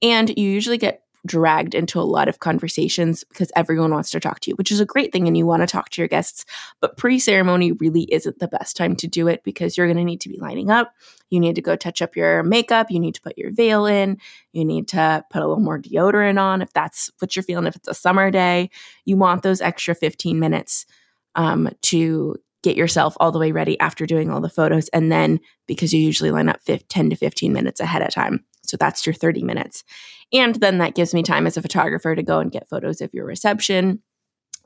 And 0.03 0.29
you 0.29 0.49
usually 0.49 0.79
get 0.79 1.03
dragged 1.25 1.75
into 1.75 2.01
a 2.01 2.03
lot 2.03 2.29
of 2.29 2.41
conversations 2.41 3.25
because 3.25 3.53
everyone 3.55 3.93
wants 3.93 4.11
to 4.11 4.21
talk 4.21 4.41
to 4.41 4.51
you, 4.51 4.57
which 4.57 4.73
is 4.73 4.81
a 4.81 4.87
great 4.87 5.13
thing. 5.13 5.27
And 5.27 5.37
you 5.37 5.47
want 5.47 5.63
to 5.63 5.67
talk 5.67 5.91
to 5.91 6.01
your 6.01 6.09
guests. 6.09 6.45
But 6.81 6.97
pre 6.97 7.19
ceremony 7.19 7.73
really 7.73 8.03
isn't 8.13 8.39
the 8.39 8.49
best 8.49 8.77
time 8.77 8.97
to 8.97 9.07
do 9.07 9.29
it 9.29 9.45
because 9.45 9.77
you're 9.77 9.87
going 9.87 9.97
to 9.99 10.05
need 10.05 10.21
to 10.23 10.29
be 10.29 10.39
lining 10.39 10.71
up. 10.71 10.93
You 11.31 11.41
need 11.41 11.55
to 11.55 11.63
go 11.63 11.77
touch 11.77 12.03
up 12.03 12.17
your 12.17 12.43
makeup. 12.43 12.91
You 12.91 13.01
need 13.01 13.15
to 13.15 13.23
put 13.23 13.39
your 13.39 13.53
veil 13.53 13.87
in. 13.87 14.19
You 14.53 14.65
need 14.65 14.89
to 14.89 15.25
put 15.31 15.43
a 15.43 15.47
little 15.47 15.63
more 15.63 15.81
deodorant 15.81 16.41
on 16.41 16.61
if 16.63 16.73
that's 16.73 17.11
what 17.21 17.37
you're 17.37 17.43
feeling. 17.43 17.67
If 17.67 17.77
it's 17.77 17.89
a 17.89 17.95
summer 17.95 18.31
day, 18.31 18.71
you 19.05 19.17
want 19.17 19.43
those 19.43 19.61
extra 19.61 19.95
15 19.95 20.39
minutes 20.39 20.87
um, 21.35 21.71
to 21.83 22.37
get 22.63 22.77
yourself 22.77 23.17
all 23.19 23.33
the 23.33 23.39
way 23.39 23.53
ready 23.53 23.79
after 23.81 24.07
doing 24.07 24.31
all 24.31 24.41
the 24.41 24.49
photos. 24.49 24.89
And 24.91 25.11
then 25.11 25.41
because 25.67 25.93
you 25.93 26.01
usually 26.01 26.31
line 26.31 26.49
up 26.49 26.61
10 26.65 27.11
to 27.11 27.17
15 27.17 27.53
minutes 27.53 27.81
ahead 27.81 28.03
of 28.03 28.13
time. 28.13 28.44
So 28.65 28.77
that's 28.77 29.07
your 29.07 29.15
30 29.15 29.43
minutes. 29.43 29.85
And 30.33 30.55
then 30.57 30.79
that 30.79 30.95
gives 30.95 31.13
me 31.13 31.23
time 31.23 31.47
as 31.47 31.57
a 31.57 31.63
photographer 31.63 32.15
to 32.15 32.23
go 32.23 32.39
and 32.39 32.51
get 32.51 32.69
photos 32.69 33.01
of 33.01 33.13
your 33.13 33.27
reception 33.27 34.03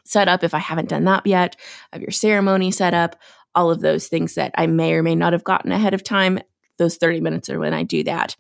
set 0.07 0.29
up 0.29 0.45
if 0.45 0.55
I 0.55 0.59
haven't 0.59 0.89
done 0.89 1.05
that 1.05 1.27
yet, 1.27 1.57
of 1.93 2.01
your 2.01 2.11
ceremony 2.11 2.71
set 2.71 2.95
up, 2.95 3.21
all 3.55 3.71
of 3.71 3.81
those 3.81 4.07
things 4.09 4.35
that 4.35 4.53
I 4.57 4.67
may 4.67 4.95
or 4.95 5.03
may 5.03 5.15
not 5.15 5.33
have 5.33 5.45
gotten 5.45 5.73
ahead 5.73 5.95
of 5.95 6.05
time. 6.05 6.39
Those 6.79 6.97
30 6.97 7.21
minutes 7.21 7.51
are 7.51 7.59
when 7.59 7.75
I 7.75 7.83
do 7.83 8.05
that. 8.05 8.37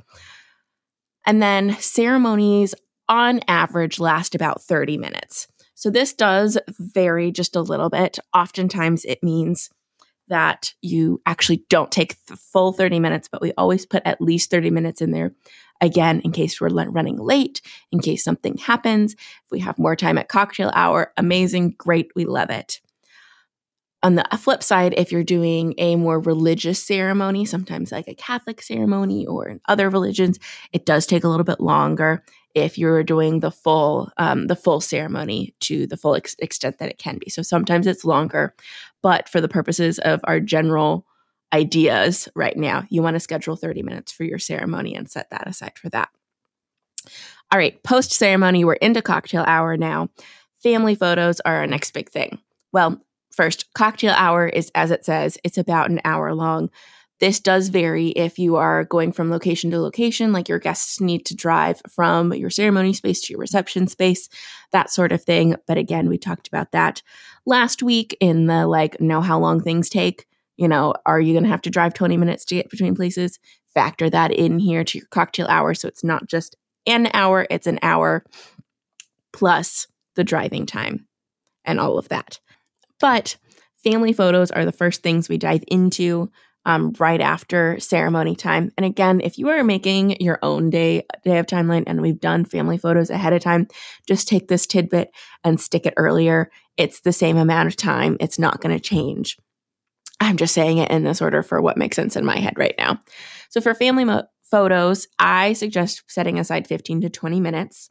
And 1.27 1.43
then 1.43 1.77
ceremonies 1.81 2.75
on 3.09 3.41
average 3.49 3.99
last 3.99 4.35
about 4.35 4.63
30 4.63 4.99
minutes. 4.99 5.49
So 5.75 5.91
this 5.91 6.13
does 6.13 6.57
vary 6.79 7.31
just 7.31 7.57
a 7.57 7.61
little 7.61 7.91
bit. 7.91 8.19
Oftentimes 8.33 9.05
it 9.05 9.23
means 9.23 9.71
that 10.29 10.75
you 10.83 11.21
actually 11.27 11.65
don't 11.69 11.91
take 11.91 12.25
the 12.27 12.37
full 12.37 12.73
30 12.73 13.01
minutes, 13.01 13.29
but 13.31 13.41
we 13.41 13.53
always 13.57 13.87
put 13.87 14.03
at 14.05 14.21
least 14.21 14.51
30 14.51 14.71
minutes 14.71 15.01
in 15.01 15.13
there. 15.13 15.33
Again, 15.81 16.21
in 16.21 16.33
case 16.33 16.61
we're 16.61 16.69
running 16.69 17.19
late, 17.19 17.61
in 17.93 18.01
case 18.01 18.25
something 18.25 18.57
happens, 18.57 19.13
if 19.13 19.51
we 19.51 19.61
have 19.61 19.79
more 19.79 19.95
time 19.95 20.19
at 20.19 20.29
cocktail 20.29 20.71
hour, 20.75 21.13
amazing, 21.17 21.75
great, 21.77 22.11
we 22.17 22.25
love 22.25 22.51
it. 22.51 22.81
On 24.03 24.15
the 24.15 24.27
flip 24.39 24.63
side, 24.63 24.95
if 24.97 25.11
you're 25.11 25.25
doing 25.25 25.75
a 25.79 25.97
more 25.97 26.21
religious 26.21 26.83
ceremony, 26.83 27.45
sometimes 27.45 27.93
like 27.93 28.09
a 28.09 28.15
Catholic 28.15 28.63
ceremony 28.63 29.27
or 29.27 29.49
in 29.49 29.61
other 29.69 29.91
religions, 29.91 30.39
it 30.73 30.87
does 30.87 31.07
take 31.07 31.25
a 31.25 31.29
little 31.29 31.45
bit 31.45 31.61
longer 31.61 32.23
if 32.55 32.79
you're 32.79 33.03
doing 33.03 33.41
the 33.41 33.51
full 33.51 34.11
um, 34.17 34.47
the 34.47 34.57
full 34.57 34.81
ceremony 34.81 35.55
to 35.61 35.87
the 35.87 35.97
full 35.97 36.15
ex- 36.15 36.37
extent 36.39 36.79
that 36.79 36.89
it 36.89 36.99
can 36.99 37.19
be. 37.19 37.29
So 37.29 37.43
sometimes 37.43 37.87
it's 37.87 38.05
longer, 38.05 38.55
but 39.07 39.29
for 39.29 39.41
the 39.41 39.47
purposes 39.47 40.01
of 40.01 40.21
our 40.25 40.41
general 40.41 41.07
ideas 41.53 42.29
right 42.35 42.57
now, 42.57 42.85
you 42.91 43.03
want 43.03 43.15
to 43.15 43.21
schedule 43.21 43.55
30 43.55 43.85
minutes 43.85 44.11
for 44.11 44.25
your 44.25 44.41
ceremony 44.41 44.97
and 44.97 45.09
set 45.09 45.31
that 45.31 45.47
aside 45.47 45.79
for 45.79 45.89
that. 45.91 46.09
All 47.53 47.59
right, 47.61 47.81
post 47.85 48.11
ceremony, 48.11 48.65
we're 48.65 48.73
into 48.73 49.01
cocktail 49.03 49.45
hour 49.47 49.77
now. 49.77 50.09
Family 50.61 50.97
photos 50.97 51.39
are 51.39 51.59
our 51.59 51.69
next 51.69 51.93
big 51.93 52.11
thing. 52.11 52.41
Well, 52.73 53.01
first, 53.31 53.73
cocktail 53.75 54.13
hour 54.13 54.49
is 54.49 54.73
as 54.75 54.91
it 54.91 55.05
says, 55.05 55.39
it's 55.45 55.57
about 55.57 55.89
an 55.89 56.01
hour 56.05 56.35
long. 56.35 56.69
This 57.19 57.41
does 57.41 57.69
vary 57.69 58.09
if 58.09 58.39
you 58.39 58.57
are 58.57 58.85
going 58.85 59.13
from 59.13 59.31
location 59.31 59.71
to 59.71 59.81
location, 59.81 60.33
like 60.33 60.49
your 60.49 60.59
guests 60.59 61.01
need 61.01 61.25
to 61.27 61.35
drive 61.35 61.81
from 61.89 62.35
your 62.35 62.51
ceremony 62.51 62.93
space 62.93 63.23
to 63.23 63.33
your 63.33 63.41
reception 63.41 63.87
space, 63.87 64.29
that 64.73 64.91
sort 64.91 65.13
of 65.13 65.25
thing. 65.25 65.57
But 65.67 65.79
again, 65.79 66.09
we 66.09 66.19
talked 66.19 66.47
about 66.47 66.73
that 66.73 67.03
last 67.47 67.83
week 67.83 68.17
in 68.21 68.47
the 68.47 68.67
like, 68.67 69.01
know 69.01 69.23
how 69.23 69.39
long 69.39 69.63
things 69.63 69.89
take. 69.89 70.27
You 70.57 70.69
know, 70.69 70.95
are 71.07 71.21
you 71.21 71.33
going 71.33 71.45
to 71.45 71.51
have 71.51 71.63
to 71.63 71.71
drive 71.71 71.95
20 71.95 72.17
minutes 72.17 72.45
to 72.47 72.55
get 72.55 72.71
between 72.71 72.95
places? 72.95 73.39
Factor 73.73 74.11
that 74.11 74.31
in 74.31 74.59
here 74.59 74.85
to 74.85 74.99
your 74.99 75.07
cocktail 75.09 75.47
hour. 75.49 75.75
So 75.75 75.89
it's 75.89 76.05
not 76.05 76.29
just 76.29 76.57
an 76.87 77.09
hour, 77.15 77.47
it's 77.51 77.67
an 77.67 77.79
hour 77.83 78.25
plus 79.33 79.87
the 80.15 80.25
driving 80.25 80.67
time 80.67 81.07
and 81.65 81.81
all 81.81 81.99
of 81.99 82.09
that. 82.09 82.41
But 83.01 83.37
family 83.85 84.13
photos 84.13 84.51
are 84.51 84.65
the 84.65 84.73
first 84.73 85.03
things 85.03 85.29
we 85.29 85.39
dive 85.39 85.65
into 85.69 86.31
um, 86.67 86.93
right 86.99 87.21
after 87.21 87.79
ceremony 87.81 88.35
time. 88.35 88.73
And 88.77 88.85
again, 88.85 89.21
if 89.23 89.39
you 89.39 89.49
are 89.49 89.65
making 89.65 90.21
your 90.21 90.39
own 90.43 90.69
day 90.69 91.07
day 91.25 91.39
of 91.39 91.47
timeline 91.47 91.85
and 91.87 92.03
we've 92.03 92.21
done 92.21 92.45
family 92.45 92.77
photos 92.77 93.09
ahead 93.09 93.33
of 93.33 93.41
time, 93.41 93.69
just 94.07 94.29
take 94.29 94.49
this 94.49 94.67
tidbit 94.67 95.11
and 95.45 95.61
stick 95.61 95.87
it 95.87 95.95
earlier. 95.97 96.51
It's 96.77 97.01
the 97.01 97.13
same 97.13 97.37
amount 97.37 97.69
of 97.69 97.77
time. 97.77 98.17
It's 98.21 98.39
not 98.39 98.61
going 98.61 98.77
to 98.77 98.81
change. 98.83 99.39
I'm 100.21 100.37
just 100.37 100.55
saying 100.55 100.79
it 100.79 100.91
in 100.91 101.05
this 101.05 101.23
order 101.23 101.43
for 101.43 101.63
what 101.63 101.77
makes 101.77 101.97
sense 101.97 102.17
in 102.17 102.25
my 102.25 102.39
head 102.39 102.55
right 102.57 102.75
now. 102.77 102.99
So 103.49 103.61
for 103.61 103.75
family 103.75 104.05
mo- 104.05 104.25
photos, 104.43 105.07
I 105.19 105.53
suggest 105.53 106.03
setting 106.09 106.39
aside 106.39 106.67
15 106.67 107.03
to 107.03 107.11
20 107.11 107.41
minutes. 107.41 107.91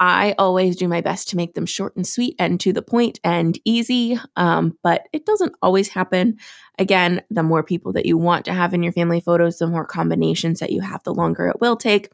I 0.00 0.34
always 0.38 0.76
do 0.76 0.86
my 0.86 1.00
best 1.00 1.28
to 1.28 1.36
make 1.36 1.54
them 1.54 1.66
short 1.66 1.96
and 1.96 2.06
sweet 2.06 2.36
and 2.38 2.60
to 2.60 2.72
the 2.72 2.82
point 2.82 3.18
and 3.24 3.58
easy, 3.64 4.18
um, 4.36 4.78
but 4.82 5.08
it 5.12 5.26
doesn't 5.26 5.56
always 5.60 5.88
happen. 5.88 6.38
Again, 6.78 7.22
the 7.30 7.42
more 7.42 7.64
people 7.64 7.92
that 7.94 8.06
you 8.06 8.16
want 8.16 8.44
to 8.44 8.52
have 8.52 8.72
in 8.72 8.84
your 8.84 8.92
family 8.92 9.20
photos, 9.20 9.58
the 9.58 9.66
more 9.66 9.84
combinations 9.84 10.60
that 10.60 10.70
you 10.70 10.80
have, 10.82 11.02
the 11.02 11.12
longer 11.12 11.48
it 11.48 11.60
will 11.60 11.76
take. 11.76 12.10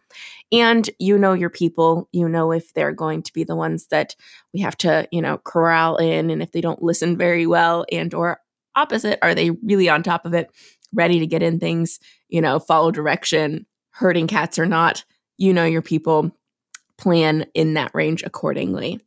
And 0.51 0.89
you 0.99 1.19
know 1.19 1.35
your 1.35 1.51
people, 1.51 2.09
you 2.13 2.27
know 2.27 2.53
if 2.53 2.73
they're 2.73 2.93
going 2.93 3.23
to 3.23 3.33
be 3.35 3.45
the 3.45 3.57
ones 3.57 3.89
that 3.89 4.17
we 4.55 4.61
have 4.61 4.79
to, 4.79 5.07
you 5.11 5.21
know, 5.21 5.37
corral 5.39 5.99
in, 5.99 6.31
and 6.31 6.43
if 6.43 6.53
they 6.53 6.63
don't 6.63 6.83
listen 6.83 7.19
very 7.19 7.47
well, 7.47 7.85
and 7.93 8.15
or 8.15 8.41
opposite, 8.75 9.19
are 9.21 9.35
they 9.35 9.51
really 9.51 9.91
on 9.91 10.03
top 10.03 10.25
of 10.25 10.33
it, 10.33 10.51
ready 10.95 11.19
to 11.21 11.27
get 11.27 11.43
in 11.43 11.61
things, 11.61 12.01
you 12.29 12.41
know, 12.41 12.59
follow 12.59 12.91
direction, 12.91 13.67
herding 13.91 14.27
cats 14.27 14.59
or 14.59 14.65
not? 14.65 15.05
You 15.37 15.53
know 15.53 15.65
your 15.65 15.83
people 15.83 16.35
plan 16.99 17.47
in 17.55 17.75
that 17.75 17.95
range 17.95 18.23
accordingly. 18.23 19.01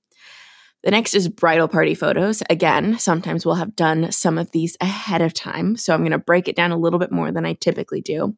The 0.84 0.92
next 0.92 1.16
is 1.16 1.28
bridal 1.28 1.68
party 1.68 1.96
photos. 1.96 2.44
Again, 2.50 2.98
sometimes 3.00 3.46
we'll 3.46 3.56
have 3.56 3.76
done 3.76 4.12
some 4.12 4.38
of 4.38 4.52
these 4.52 4.78
ahead 4.80 5.22
of 5.22 5.34
time. 5.34 5.76
So 5.76 5.94
I'm 5.94 6.02
going 6.02 6.12
to 6.12 6.18
break 6.18 6.48
it 6.48 6.56
down 6.56 6.72
a 6.72 6.78
little 6.78 7.00
bit 7.00 7.12
more 7.12 7.32
than 7.32 7.46
I 7.46 7.54
typically 7.54 8.02
do. 8.02 8.36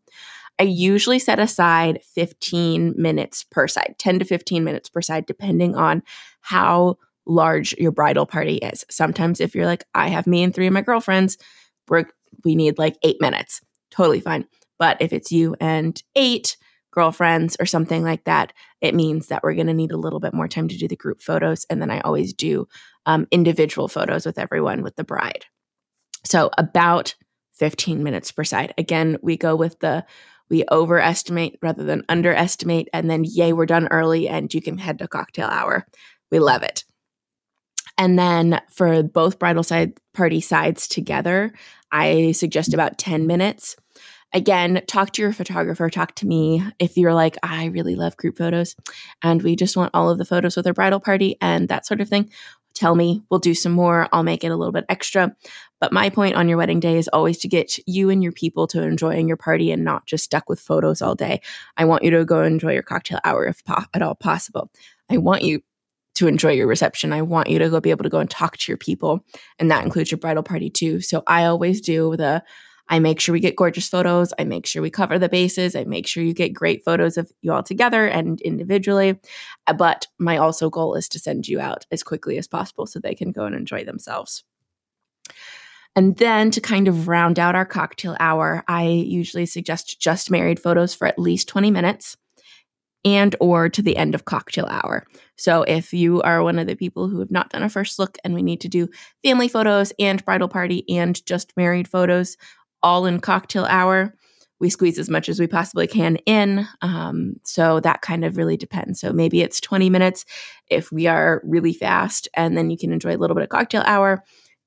I 0.60 0.64
usually 0.64 1.20
set 1.20 1.40
aside 1.40 2.02
15 2.04 2.96
minutes 2.98 3.46
per 3.46 3.68
side, 3.68 3.96
10 3.98 4.20
to 4.20 4.26
15 4.26 4.64
minutes 4.64 4.90
per 4.90 5.02
side, 5.02 5.26
depending 5.26 5.76
on 5.76 6.04
how 6.42 6.98
large 7.26 7.74
your 7.78 7.92
bridal 7.92 8.26
party 8.26 8.56
is. 8.56 8.84
Sometimes, 8.90 9.40
if 9.40 9.56
you're 9.56 9.66
like, 9.66 9.86
I 9.94 10.10
have 10.10 10.28
me 10.28 10.44
and 10.44 10.54
three 10.54 10.68
of 10.68 10.74
my 10.74 10.82
girlfriends, 10.82 11.38
we're, 11.88 12.06
we 12.44 12.56
need 12.56 12.78
like 12.78 12.98
eight 13.04 13.22
minutes. 13.22 13.62
Totally 13.90 14.20
fine. 14.20 14.46
But 14.78 14.98
if 15.02 15.14
it's 15.14 15.32
you 15.32 15.56
and 15.60 16.02
eight, 16.16 16.58
girlfriends 16.92 17.56
or 17.60 17.66
something 17.66 18.04
like 18.04 18.24
that, 18.26 18.54
it 18.82 18.96
means 18.96 19.28
that 19.28 19.44
we're 19.44 19.56
going 19.56 19.68
to 19.68 19.74
need 19.74 19.92
a 19.92 19.98
little 19.98 20.20
bit 20.20 20.34
more 20.34 20.48
time 20.48 20.68
to 20.68 20.78
do 20.78 20.88
the 20.88 20.96
group 20.96 21.22
photos. 21.22 21.66
And 21.70 21.82
then 21.82 21.92
I 21.92 22.00
always 22.02 22.34
do 22.34 22.68
um, 23.06 23.28
individual 23.32 23.88
photos 23.88 24.26
with 24.26 24.40
everyone 24.40 24.82
with 24.82 24.96
the 24.96 25.04
bride. 25.04 25.46
So 26.26 26.50
about 26.58 27.16
15 27.54 28.04
minutes 28.04 28.32
per 28.32 28.44
side. 28.44 28.74
Again, 28.78 29.18
we 29.22 29.38
go 29.38 29.56
with 29.56 29.80
the 29.80 30.06
we 30.50 30.66
overestimate 30.72 31.60
rather 31.62 31.84
than 31.84 32.04
underestimate. 32.10 32.90
And 32.92 33.10
then, 33.10 33.24
yay, 33.24 33.54
we're 33.54 33.68
done 33.68 33.88
early 33.92 34.28
and 34.28 34.52
you 34.52 34.62
can 34.62 34.80
head 34.80 34.98
to 35.00 35.08
cocktail 35.08 35.48
hour. 35.48 35.86
We 36.32 36.40
love 36.40 36.64
it. 36.64 36.86
And 37.98 38.18
then 38.18 38.60
for 38.72 39.04
both 39.04 39.40
bridal 39.40 39.62
side 39.62 39.94
party 40.14 40.42
sides 40.42 40.88
together, 40.88 41.54
I 41.92 42.32
suggest 42.32 42.74
about 42.74 42.98
10 42.98 43.28
minutes 43.28 43.76
again, 44.34 44.82
talk 44.88 45.12
to 45.14 45.22
your 45.22 45.34
photographer, 45.34 45.90
talk 45.90 46.16
to 46.16 46.28
me. 46.28 46.64
If 46.78 46.98
you're 46.98 47.14
like, 47.14 47.38
I 47.44 47.66
really 47.66 47.96
love 47.96 48.18
group 48.18 48.38
photos 48.38 48.76
and 49.24 49.42
we 49.42 49.56
just 49.56 49.76
want 49.76 49.92
all 49.94 50.10
of 50.10 50.18
the 50.18 50.26
photos 50.26 50.56
with 50.56 50.68
our 50.68 50.74
bridal 50.74 51.00
party 51.00 51.38
and 51.42 51.68
that 51.70 51.86
sort 51.86 52.02
of 52.02 52.10
thing, 52.10 52.30
tell 52.74 52.96
me. 52.96 53.24
We'll 53.30 53.40
do 53.40 53.54
some 53.54 53.72
more. 53.72 54.08
I'll 54.14 54.24
make 54.24 54.44
it 54.44 54.52
a 54.52 54.56
little 54.56 54.72
bit 54.72 54.86
extra. 54.88 55.36
But 55.80 55.94
my 55.94 56.10
point 56.10 56.36
on 56.36 56.48
your 56.48 56.58
wedding 56.58 56.80
day 56.80 56.98
is 56.98 57.08
always 57.10 57.38
to 57.40 57.48
get 57.48 57.78
you 57.88 58.10
and 58.10 58.22
your 58.22 58.32
people 58.32 58.68
to 58.68 58.84
enjoying 58.84 59.28
your 59.28 59.38
party 59.38 59.72
and 59.72 59.84
not 59.84 60.06
just 60.06 60.26
stuck 60.26 60.50
with 60.50 60.60
photos 60.60 61.02
all 61.02 61.16
day. 61.16 61.42
I 61.78 61.86
want 61.86 62.04
you 62.04 62.12
to 62.12 62.26
go 62.26 62.44
enjoy 62.44 62.74
your 62.74 62.84
cocktail 62.84 63.20
hour 63.24 63.46
if 63.46 63.64
po- 63.66 63.84
at 63.94 64.02
all 64.02 64.16
possible. 64.16 64.70
I 65.10 65.18
want 65.18 65.42
you 65.42 65.62
to 66.16 66.28
enjoy 66.28 66.52
your 66.52 66.68
reception. 66.68 67.14
I 67.14 67.22
want 67.22 67.50
you 67.50 67.60
to 67.60 67.70
go 67.70 67.80
be 67.80 67.92
able 67.92 68.04
to 68.04 68.10
go 68.10 68.20
and 68.20 68.30
talk 68.30 68.58
to 68.58 68.72
your 68.72 68.78
people. 68.78 69.26
And 69.58 69.72
that 69.72 69.86
includes 69.86 70.12
your 70.12 70.18
bridal 70.18 70.44
party 70.44 70.70
too. 70.70 71.02
So 71.02 71.24
I 71.28 71.46
always 71.46 71.82
do 71.82 72.16
the 72.18 72.44
I 72.90 73.00
make 73.00 73.20
sure 73.20 73.34
we 73.34 73.40
get 73.40 73.56
gorgeous 73.56 73.88
photos. 73.88 74.34
I 74.40 74.44
make 74.44 74.66
sure 74.66 74.82
we 74.82 74.90
cover 74.90 75.20
the 75.20 75.30
bases. 75.30 75.76
I 75.76 75.84
make 75.84 76.08
sure 76.08 76.24
you 76.24 76.34
get 76.34 76.54
great 76.54 76.84
photos 76.84 77.18
of 77.18 77.32
you 77.42 77.54
all 77.54 77.64
together 77.64 78.08
and 78.08 78.42
individually. 78.42 79.20
Uh, 79.68 79.74
but 79.74 80.08
my 80.18 80.38
also 80.38 80.70
goal 80.70 80.96
is 80.96 81.08
to 81.10 81.20
send 81.20 81.48
you 81.48 81.60
out 81.60 81.86
as 81.92 82.04
quickly 82.04 82.38
as 82.38 82.48
possible 82.48 82.88
so 82.88 83.00
they 83.00 83.16
can 83.16 83.32
go 83.32 83.46
and 83.46 83.56
enjoy 83.56 83.84
themselves. 83.84 84.44
And 85.96 86.18
then 86.18 86.52
to 86.52 86.62
kind 86.62 86.88
of 86.88 87.08
round 87.08 87.40
out 87.40 87.56
our 87.56 87.66
cocktail 87.66 88.16
hour, 88.20 88.64
I 88.68 88.86
usually 88.86 89.46
suggest 89.46 90.00
just 90.00 90.32
married 90.32 90.60
photos 90.60 90.94
for 90.94 91.08
at 91.08 91.20
least 91.20 91.48
20 91.48 91.72
minutes 91.72 92.18
and 93.06 93.36
or 93.40 93.70
to 93.70 93.82
the 93.82 93.98
end 93.98 94.14
of 94.14 94.26
cocktail 94.26 94.66
hour. 94.70 95.06
So 95.38 95.64
if 95.64 95.94
you 95.94 96.22
are 96.22 96.44
one 96.44 96.60
of 96.60 96.68
the 96.68 96.76
people 96.76 97.08
who 97.08 97.20
have 97.20 97.32
not 97.32 97.50
done 97.50 97.64
a 97.64 97.70
first 97.70 97.98
look 97.98 98.18
and 98.24 98.34
we 98.34 98.42
need 98.42 98.62
to 98.62 98.68
do 98.68 98.90
family 99.24 99.48
photos 99.48 99.94
and 100.00 100.24
bridal 100.26 100.50
party 100.50 100.84
and 100.90 101.26
just 101.26 101.56
married 101.56 101.88
photos, 101.88 102.36
all 102.84 103.06
in 103.06 103.20
cocktail 103.20 103.66
hour. 103.66 104.14
We 104.60 104.70
squeeze 104.70 105.00
as 105.00 105.10
much 105.10 105.30
as 105.30 105.40
we 105.40 105.48
possibly 105.48 105.88
can 105.88 106.18
in. 106.26 106.68
Um, 106.82 107.36
so 107.44 107.80
that 107.80 108.02
kind 108.02 108.26
of 108.26 108.36
really 108.36 108.58
depends. 108.58 109.00
So 109.00 109.14
maybe 109.14 109.42
it's 109.42 109.62
20 109.62 109.90
minutes 109.90 110.26
if 110.68 110.92
we 110.92 111.08
are 111.08 111.42
really 111.46 111.74
fast, 111.74 112.28
and 112.34 112.58
then 112.58 112.70
you 112.70 112.78
can 112.78 112.92
enjoy 112.92 113.16
a 113.16 113.18
little 113.18 113.36
bit 113.36 113.44
of 113.44 113.50
cocktail 113.50 113.84
hour. 113.86 114.24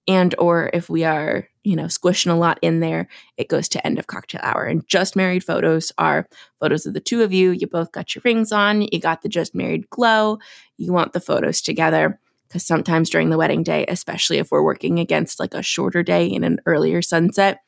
And 0.09 0.35
or 0.38 0.71
if 0.73 0.88
we 0.88 1.04
are, 1.04 1.47
you 1.62 1.76
know, 1.76 1.87
squishing 1.87 2.33
a 2.33 2.37
lot 2.37 2.59
in 2.61 2.81
there, 2.81 3.07
it 3.37 3.49
goes 3.49 3.69
to 3.69 3.87
end 3.87 3.99
of 3.99 4.09
cocktail 4.09 4.40
hour. 4.42 4.64
And 4.64 4.87
just 4.88 5.14
married 5.14 5.45
photos 5.45 5.92
are 5.97 6.26
photos 6.59 6.87
of 6.87 6.95
the 6.95 7.00
two 7.00 7.23
of 7.23 7.33
you. 7.33 7.50
You 7.50 7.69
both 7.69 7.92
got 7.92 8.14
your 8.14 8.23
rings 8.25 8.50
on, 8.50 8.83
you 8.83 8.99
got 8.99 9.23
the 9.23 9.28
just 9.28 9.54
married 9.54 9.88
glow, 9.90 10.38
you 10.76 10.92
want 10.92 11.12
the 11.12 11.21
photos 11.21 11.61
together 11.61 12.19
because 12.52 12.66
sometimes 12.66 13.09
during 13.09 13.30
the 13.30 13.38
wedding 13.38 13.62
day, 13.62 13.87
especially 13.88 14.37
if 14.37 14.50
we're 14.50 14.62
working 14.62 14.99
against 14.99 15.40
like 15.40 15.54
a 15.54 15.62
shorter 15.62 16.02
day 16.02 16.26
in 16.26 16.44
an 16.44 16.61
earlier 16.66 17.00
sunset, 17.00 17.61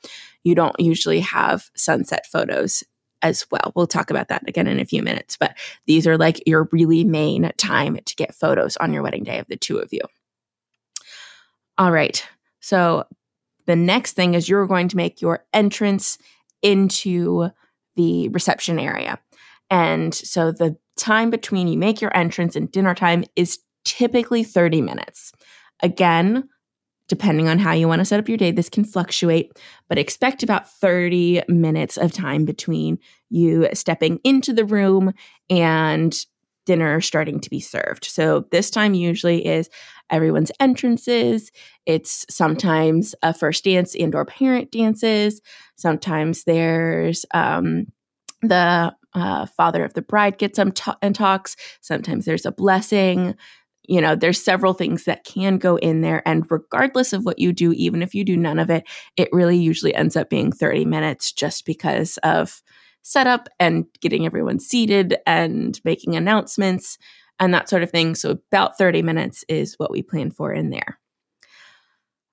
you 0.43 0.55
don't 0.55 0.79
usually 0.79 1.21
have 1.21 1.71
sunset 1.75 2.27
photos 2.27 2.85
as 3.23 3.47
well. 3.51 3.73
We'll 3.75 3.87
talk 3.87 4.11
about 4.11 4.29
that 4.29 4.47
again 4.47 4.67
in 4.67 4.79
a 4.79 4.85
few 4.85 5.03
minutes, 5.03 5.39
but 5.39 5.57
these 5.87 6.07
are 6.07 6.19
like 6.19 6.47
your 6.47 6.69
really 6.71 7.03
main 7.03 7.51
time 7.57 7.99
to 8.05 8.17
get 8.17 8.35
photos 8.35 8.77
on 8.77 8.93
your 8.93 9.03
wedding 9.03 9.25
day 9.25 9.39
of 9.39 9.47
the 9.47 9.57
two 9.57 9.79
of 9.79 9.91
you. 9.91 10.03
All 11.79 11.91
right. 11.91 12.23
So 12.61 13.07
the 13.65 13.77
next 13.77 14.13
thing 14.13 14.35
is 14.35 14.51
you're 14.51 14.67
going 14.67 14.89
to 14.89 14.99
make 14.99 15.23
your 15.23 15.47
entrance 15.55 16.19
into 16.61 17.49
the 17.97 18.29
reception 18.29 18.79
area. 18.79 19.19
And 19.71 20.15
so 20.15 20.53
the 20.53 20.77
time 20.99 21.31
between 21.31 21.69
you 21.69 21.79
make 21.79 22.03
your 22.03 22.15
entrance 22.15 22.55
and 22.55 22.71
dinner 22.71 22.95
time 22.95 23.25
is 23.35 23.61
typically 23.85 24.45
30 24.45 24.81
minutes. 24.83 25.33
Again, 25.83 26.49
depending 27.09 27.49
on 27.49 27.59
how 27.59 27.73
you 27.73 27.87
want 27.87 28.01
to 28.01 28.05
set 28.05 28.19
up 28.19 28.29
your 28.29 28.39
day, 28.39 28.51
this 28.51 28.71
can 28.71 28.85
fluctuate, 28.85 29.53
but 29.89 29.99
expect 29.99 30.43
about 30.43 30.71
30 30.71 31.43
minutes 31.49 31.97
of 31.97 32.13
time 32.13 32.45
between 32.45 32.99
you 33.31 33.69
stepping 33.75 34.19
into 34.25 34.53
the 34.53 34.65
room 34.65 35.13
and 35.51 36.17
dinner 36.67 37.01
starting 37.01 37.41
to 37.41 37.51
be 37.51 37.61
served. 37.61 38.05
So 38.05 38.47
this 38.51 38.71
time 38.71 38.95
usually 38.95 39.47
is 39.47 39.69
everyone's 40.11 40.53
entrances. 40.61 41.51
It's 41.85 42.25
sometimes 42.31 43.15
a 43.23 43.35
first 43.35 43.65
dance 43.65 43.95
and 43.95 44.15
or 44.15 44.25
parent 44.25 44.71
dances. 44.71 45.43
Sometimes 45.77 46.45
there's 46.45 47.27
um, 47.35 47.87
the 48.41 48.95
uh, 49.15 49.47
father 49.47 49.85
of 49.85 49.95
the 49.95 50.03
bride 50.03 50.39
gets 50.39 50.59
up 50.59 50.75
t- 50.75 50.91
and 51.03 51.15
talks. 51.15 51.57
Sometimes 51.81 52.25
there's 52.25 52.47
a 52.47 52.53
blessing 52.53 53.35
you 53.87 54.01
know, 54.01 54.15
there's 54.15 54.43
several 54.43 54.73
things 54.73 55.05
that 55.05 55.25
can 55.25 55.59
go 55.59 55.77
in 55.77 56.01
there. 56.01 56.27
And 56.27 56.45
regardless 56.51 57.13
of 57.13 57.25
what 57.25 57.39
you 57.39 57.53
do, 57.53 57.73
even 57.73 58.03
if 58.03 58.15
you 58.15 58.25
do 58.25 58.37
none 58.37 58.59
of 58.59 58.71
it, 58.71 58.85
it 59.17 59.29
really 59.33 59.57
usually 59.57 59.95
ends 59.95 60.17
up 60.17 60.31
being 60.31 60.53
30 60.53 60.85
minutes 60.85 61.33
just 61.33 61.67
because 61.67 62.19
of 62.23 62.63
setup 63.03 63.49
and 63.61 63.85
getting 64.01 64.25
everyone 64.25 64.59
seated 64.59 65.17
and 65.27 65.81
making 65.85 66.17
announcements 66.17 66.99
and 67.39 67.53
that 67.53 67.69
sort 67.69 67.83
of 67.83 67.91
thing. 67.91 68.15
So, 68.15 68.31
about 68.53 68.79
30 68.79 69.03
minutes 69.03 69.45
is 69.49 69.75
what 69.79 69.91
we 69.91 70.03
plan 70.03 70.31
for 70.31 70.53
in 70.53 70.71
there. 70.71 70.99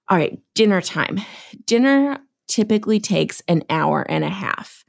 All 0.09 0.17
right, 0.17 0.39
dinner 0.55 0.81
time. 0.81 1.19
Dinner 1.65 2.19
typically 2.47 2.99
takes 2.99 3.41
an 3.47 3.63
hour 3.69 4.05
and 4.09 4.23
a 4.23 4.29
half 4.29 4.83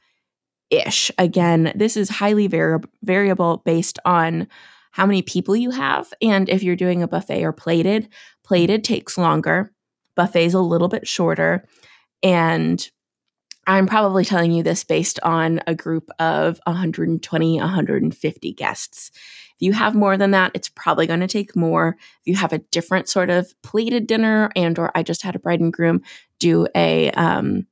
ish. 0.71 1.11
Again, 1.19 1.73
this 1.77 1.97
is 1.97 2.09
highly 2.09 2.47
vari- 2.49 2.81
variable 3.03 3.63
based 3.65 3.99
on 4.05 4.49
how 4.93 5.07
many 5.07 5.23
people 5.23 5.57
you 5.57 5.71
have. 5.71 6.13
And 6.23 6.49
if 6.49 6.63
you're 6.63 6.77
doing 6.77 7.03
a 7.03 7.09
buffet 7.09 7.45
or 7.45 7.53
plated, 7.53 8.09
plated 8.45 8.85
takes 8.85 9.19
longer, 9.19 9.73
buffet's 10.15 10.55
a 10.55 10.61
little 10.61 10.89
bit 10.89 11.09
shorter. 11.09 11.65
And 12.23 12.89
I'm 13.67 13.87
probably 13.87 14.25
telling 14.25 14.53
you 14.53 14.63
this 14.63 14.85
based 14.85 15.21
on 15.23 15.61
a 15.67 15.75
group 15.75 16.11
of 16.19 16.61
120, 16.67 17.59
150 17.59 18.53
guests. 18.53 19.11
If 19.57 19.63
you 19.67 19.73
have 19.73 19.95
more 19.95 20.17
than 20.17 20.33
that, 20.33 20.51
it's 20.55 20.69
probably 20.69 21.07
going 21.07 21.21
to 21.21 21.29
take 21.29 21.55
more. 21.55 21.97
If 22.21 22.27
you 22.27 22.37
have 22.37 22.53
a 22.53 22.59
different 22.59 23.09
sort 23.09 23.31
of 23.31 23.53
plated 23.63 24.07
dinner 24.07 24.51
and 24.57 24.79
or 24.79 24.91
I 24.95 25.03
just 25.03 25.23
had 25.23 25.37
a 25.37 25.39
bride 25.39 25.61
and 25.61 25.73
groom 25.73 26.03
do 26.39 26.67
a 26.75 27.13
um, 27.13 27.67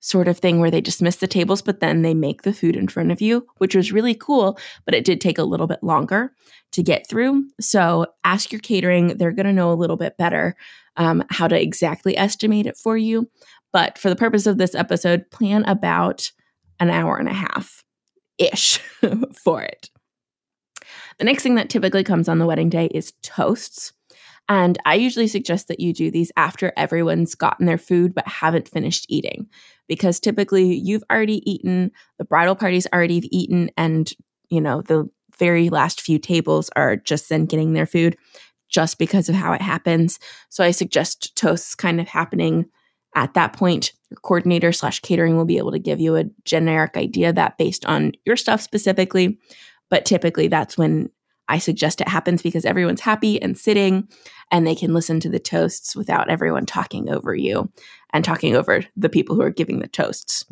sort 0.00 0.28
of 0.28 0.38
thing 0.38 0.60
where 0.60 0.70
they 0.70 0.80
dismiss 0.80 1.16
the 1.16 1.26
tables, 1.26 1.62
but 1.62 1.80
then 1.80 2.02
they 2.02 2.14
make 2.14 2.42
the 2.42 2.52
food 2.52 2.76
in 2.76 2.88
front 2.88 3.10
of 3.10 3.20
you, 3.20 3.46
which 3.58 3.74
was 3.74 3.92
really 3.92 4.14
cool, 4.14 4.58
but 4.84 4.94
it 4.94 5.04
did 5.04 5.20
take 5.20 5.38
a 5.38 5.44
little 5.44 5.66
bit 5.66 5.82
longer 5.82 6.32
to 6.72 6.82
get 6.82 7.08
through. 7.08 7.44
So 7.60 8.06
ask 8.24 8.52
your 8.52 8.60
catering. 8.60 9.16
They're 9.16 9.32
going 9.32 9.46
to 9.46 9.52
know 9.52 9.72
a 9.72 9.74
little 9.74 9.96
bit 9.96 10.16
better 10.16 10.56
um, 10.96 11.24
how 11.30 11.48
to 11.48 11.60
exactly 11.60 12.16
estimate 12.16 12.66
it 12.66 12.76
for 12.76 12.96
you. 12.96 13.28
But 13.72 13.98
for 13.98 14.08
the 14.08 14.16
purpose 14.16 14.46
of 14.46 14.58
this 14.58 14.74
episode, 14.74 15.30
plan 15.30 15.64
about 15.64 16.30
an 16.80 16.90
hour 16.90 17.18
and 17.18 17.28
a 17.28 17.34
half 17.34 17.84
ish 18.38 18.78
for 19.44 19.62
it. 19.62 19.90
The 21.18 21.24
next 21.24 21.42
thing 21.42 21.56
that 21.56 21.70
typically 21.70 22.04
comes 22.04 22.28
on 22.28 22.38
the 22.38 22.46
wedding 22.46 22.68
day 22.68 22.86
is 22.86 23.12
toasts. 23.22 23.92
And 24.48 24.78
I 24.86 24.94
usually 24.94 25.28
suggest 25.28 25.68
that 25.68 25.80
you 25.80 25.92
do 25.92 26.10
these 26.10 26.32
after 26.36 26.72
everyone's 26.76 27.34
gotten 27.34 27.66
their 27.66 27.78
food 27.78 28.14
but 28.14 28.26
haven't 28.26 28.68
finished 28.68 29.06
eating. 29.08 29.48
Because 29.88 30.20
typically 30.20 30.74
you've 30.74 31.04
already 31.10 31.48
eaten, 31.50 31.90
the 32.18 32.24
bridal 32.24 32.54
party's 32.54 32.86
already 32.92 33.28
eaten, 33.36 33.70
and 33.76 34.12
you 34.50 34.60
know, 34.60 34.82
the 34.82 35.08
very 35.38 35.68
last 35.68 36.00
few 36.00 36.18
tables 36.18 36.70
are 36.76 36.96
just 36.96 37.28
then 37.28 37.46
getting 37.46 37.72
their 37.72 37.86
food 37.86 38.16
just 38.68 38.98
because 38.98 39.28
of 39.28 39.34
how 39.34 39.52
it 39.52 39.62
happens. 39.62 40.18
So 40.50 40.62
I 40.62 40.72
suggest 40.72 41.36
toasts 41.36 41.74
kind 41.74 42.00
of 42.00 42.08
happening 42.08 42.66
at 43.14 43.34
that 43.34 43.52
point, 43.52 43.92
your 44.10 44.18
coordinator 44.22 44.72
slash 44.72 45.00
catering 45.00 45.36
will 45.36 45.44
be 45.44 45.58
able 45.58 45.72
to 45.72 45.78
give 45.78 46.00
you 46.00 46.16
a 46.16 46.24
generic 46.44 46.96
idea 46.96 47.32
that 47.32 47.58
based 47.58 47.84
on 47.86 48.12
your 48.24 48.36
stuff 48.36 48.60
specifically. 48.60 49.38
But 49.90 50.04
typically, 50.04 50.48
that's 50.48 50.76
when 50.76 51.10
I 51.48 51.58
suggest 51.58 52.00
it 52.00 52.08
happens 52.08 52.42
because 52.42 52.64
everyone's 52.64 53.00
happy 53.00 53.40
and 53.40 53.56
sitting 53.56 54.08
and 54.50 54.66
they 54.66 54.74
can 54.74 54.94
listen 54.94 55.20
to 55.20 55.28
the 55.28 55.38
toasts 55.38 55.96
without 55.96 56.30
everyone 56.30 56.66
talking 56.66 57.08
over 57.10 57.34
you 57.34 57.70
and 58.12 58.24
talking 58.24 58.54
over 58.54 58.84
the 58.96 59.08
people 59.08 59.34
who 59.36 59.42
are 59.42 59.50
giving 59.50 59.78
the 59.78 59.88
toasts. 59.88 60.44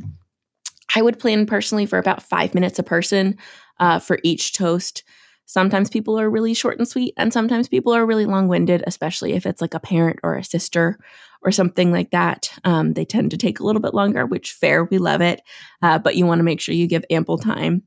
I 0.94 1.02
would 1.02 1.18
plan 1.18 1.46
personally 1.46 1.86
for 1.86 1.98
about 1.98 2.22
five 2.22 2.54
minutes 2.54 2.78
a 2.78 2.82
person 2.82 3.36
uh, 3.80 3.98
for 3.98 4.18
each 4.22 4.54
toast. 4.54 5.04
Sometimes 5.44 5.90
people 5.90 6.18
are 6.18 6.28
really 6.28 6.54
short 6.54 6.78
and 6.78 6.88
sweet, 6.88 7.14
and 7.16 7.32
sometimes 7.32 7.68
people 7.68 7.92
are 7.92 8.06
really 8.06 8.26
long 8.26 8.48
winded, 8.48 8.82
especially 8.86 9.34
if 9.34 9.46
it's 9.46 9.60
like 9.60 9.74
a 9.74 9.80
parent 9.80 10.18
or 10.24 10.34
a 10.34 10.42
sister 10.42 10.98
or 11.42 11.52
something 11.52 11.92
like 11.92 12.10
that. 12.10 12.50
Um, 12.64 12.94
they 12.94 13.04
tend 13.04 13.30
to 13.30 13.36
take 13.36 13.60
a 13.60 13.64
little 13.64 13.82
bit 13.82 13.94
longer, 13.94 14.26
which 14.26 14.52
fair, 14.52 14.84
we 14.84 14.98
love 14.98 15.20
it. 15.20 15.40
Uh, 15.82 15.98
but 15.98 16.16
you 16.16 16.26
want 16.26 16.40
to 16.40 16.44
make 16.44 16.60
sure 16.60 16.74
you 16.74 16.88
give 16.88 17.04
ample 17.10 17.38
time 17.38 17.82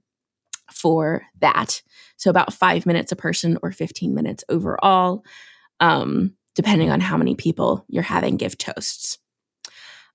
for 0.73 1.23
that. 1.39 1.81
So 2.17 2.29
about 2.29 2.53
five 2.53 2.85
minutes 2.85 3.11
a 3.11 3.15
person 3.15 3.57
or 3.63 3.71
15 3.71 4.13
minutes 4.13 4.43
overall, 4.49 5.23
um, 5.79 6.35
depending 6.55 6.91
on 6.91 6.99
how 6.99 7.17
many 7.17 7.35
people 7.35 7.85
you're 7.87 8.03
having 8.03 8.37
give 8.37 8.57
toasts. 8.57 9.17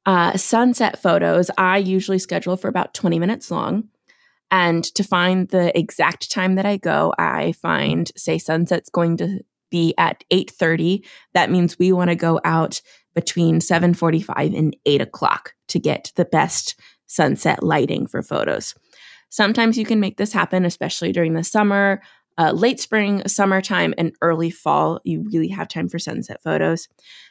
Uh, 0.07 0.37
sunset 0.37 1.01
photos, 1.01 1.51
I 1.57 1.79
usually 1.79 2.19
schedule 2.19 2.57
for 2.57 2.69
about 2.69 2.93
20 2.93 3.19
minutes 3.19 3.51
long. 3.51 3.89
And 4.51 4.85
to 4.95 5.03
find 5.03 5.49
the 5.49 5.77
exact 5.77 6.31
time 6.31 6.57
that 6.57 6.67
I 6.67 6.77
go, 6.77 7.15
I 7.19 7.53
find, 7.53 8.13
say, 8.17 8.39
sunset's 8.39 8.91
going 8.91 9.17
to 9.17 9.41
be 9.71 9.95
at 9.99 10.23
8.30. 10.31 11.05
That 11.33 11.51
means 11.51 11.79
we 11.79 11.91
want 11.91 12.11
to 12.11 12.17
go 12.17 12.41
out 12.45 12.81
between 13.15 13.61
7.45 13.61 14.57
and 14.57 14.77
8 14.85 15.01
o'clock 15.01 15.55
to 15.69 15.79
get 15.79 16.13
the 16.17 16.25
best 16.25 16.79
sunset 17.07 17.63
lighting 17.63 18.07
for 18.07 18.23
photos. 18.23 18.75
Sometimes 19.35 19.77
you 19.77 19.85
can 19.85 19.99
make 19.99 20.17
this 20.17 20.33
happen, 20.33 20.65
especially 20.65 21.11
during 21.11 21.35
the 21.35 21.43
summer, 21.43 22.01
uh, 22.39 22.53
late 22.53 22.79
spring, 22.79 23.21
summertime, 23.27 23.93
and 23.99 24.13
early 24.23 24.49
fall. 24.49 25.01
You 25.03 25.25
really 25.29 25.49
have 25.49 25.67
time 25.67 25.89
for 25.89 25.99
sunset 25.99 26.41
photos. 26.41 26.87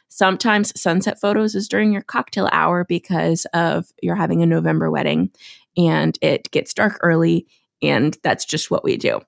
Sometimes 0.08 0.78
sunset 0.78 1.18
photos 1.18 1.54
is 1.54 1.66
during 1.66 1.94
your 1.94 2.02
cocktail 2.02 2.50
hour 2.52 2.84
because 2.84 3.46
of 3.54 3.86
you're 4.02 4.16
having 4.16 4.42
a 4.42 4.46
November 4.46 4.90
wedding 4.90 5.30
and 5.78 6.18
it 6.20 6.50
gets 6.50 6.74
dark 6.74 6.98
early, 7.02 7.46
and 7.82 8.18
that's 8.22 8.44
just 8.44 8.70
what 8.70 8.84
we 8.84 8.98
do. 8.98 9.22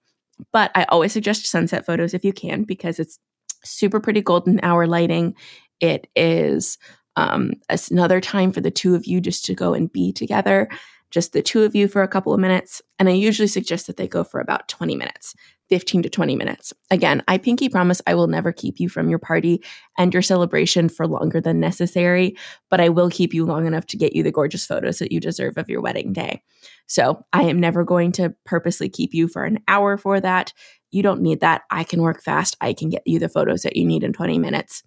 But 0.53 0.71
I 0.75 0.85
always 0.91 1.13
suggest 1.15 1.47
sunset 1.47 1.87
photos 1.87 2.13
if 2.13 2.27
you 2.27 2.35
can 2.35 2.65
because 2.65 2.99
it's 2.99 3.19
super 3.65 4.01
pretty 4.01 4.21
golden 4.21 4.61
hour 4.63 4.87
lighting. 4.87 5.35
It 5.81 6.09
is 6.15 6.77
um, 7.17 7.53
another 7.91 8.21
time 8.21 8.53
for 8.53 8.61
the 8.61 8.71
two 8.71 8.95
of 8.95 9.07
you 9.07 9.23
just 9.23 9.47
to 9.47 9.55
go 9.55 9.73
and 9.73 9.91
be 9.91 10.13
together, 10.13 10.69
just 11.17 11.33
the 11.33 11.41
two 11.41 11.63
of 11.63 11.75
you 11.75 11.89
for 11.89 12.03
a 12.03 12.09
couple 12.09 12.35
of 12.35 12.41
minutes. 12.41 12.83
And 12.99 13.09
I 13.09 13.13
usually 13.13 13.49
suggest 13.49 13.87
that 13.87 13.97
they 13.97 14.07
go 14.07 14.23
for 14.23 14.39
about 14.39 14.69
20 14.69 14.95
minutes, 14.97 15.35
15 15.71 16.03
to 16.03 16.11
20 16.11 16.37
minutes. 16.37 16.75
Again, 16.91 17.23
I 17.27 17.39
pinky 17.39 17.71
promise 17.71 18.03
I 18.07 18.15
will 18.15 18.27
never 18.27 18.53
keep 18.53 18.79
you 18.79 18.91
from 18.91 19.09
your 19.09 19.19
party 19.19 19.63
and 19.97 20.13
your 20.13 20.21
celebration 20.21 20.91
for 20.91 21.07
longer 21.07 21.41
than 21.41 21.59
necessary, 21.59 22.37
but 22.69 22.83
I 22.83 22.91
will 22.91 23.09
keep 23.09 23.33
you 23.33 23.47
long 23.47 23.67
enough 23.67 23.87
to 23.87 23.97
get 23.97 24.15
you 24.15 24.23
the 24.23 24.31
gorgeous 24.31 24.67
photos 24.67 24.99
that 24.99 25.11
you 25.11 25.19
deserve 25.19 25.57
of 25.57 25.71
your 25.71 25.81
wedding 25.81 26.13
day. 26.13 26.43
So 26.87 27.25
I 27.33 27.45
am 27.45 27.59
never 27.59 27.83
going 27.83 28.13
to 28.13 28.35
purposely 28.45 28.91
keep 28.91 29.15
you 29.15 29.27
for 29.27 29.45
an 29.45 29.61
hour 29.69 29.97
for 29.97 30.21
that. 30.21 30.53
You 30.91 31.03
don't 31.03 31.23
need 31.23 31.41
that. 31.41 31.63
I 31.71 31.83
can 31.83 32.03
work 32.03 32.23
fast. 32.23 32.59
I 32.61 32.75
can 32.75 32.91
get 32.91 33.05
you 33.07 33.19
the 33.19 33.31
photos 33.31 33.63
that 33.63 33.77
you 33.77 33.87
need 33.87 34.05
in 34.05 34.13
20 34.13 34.39
minutes 34.39 34.83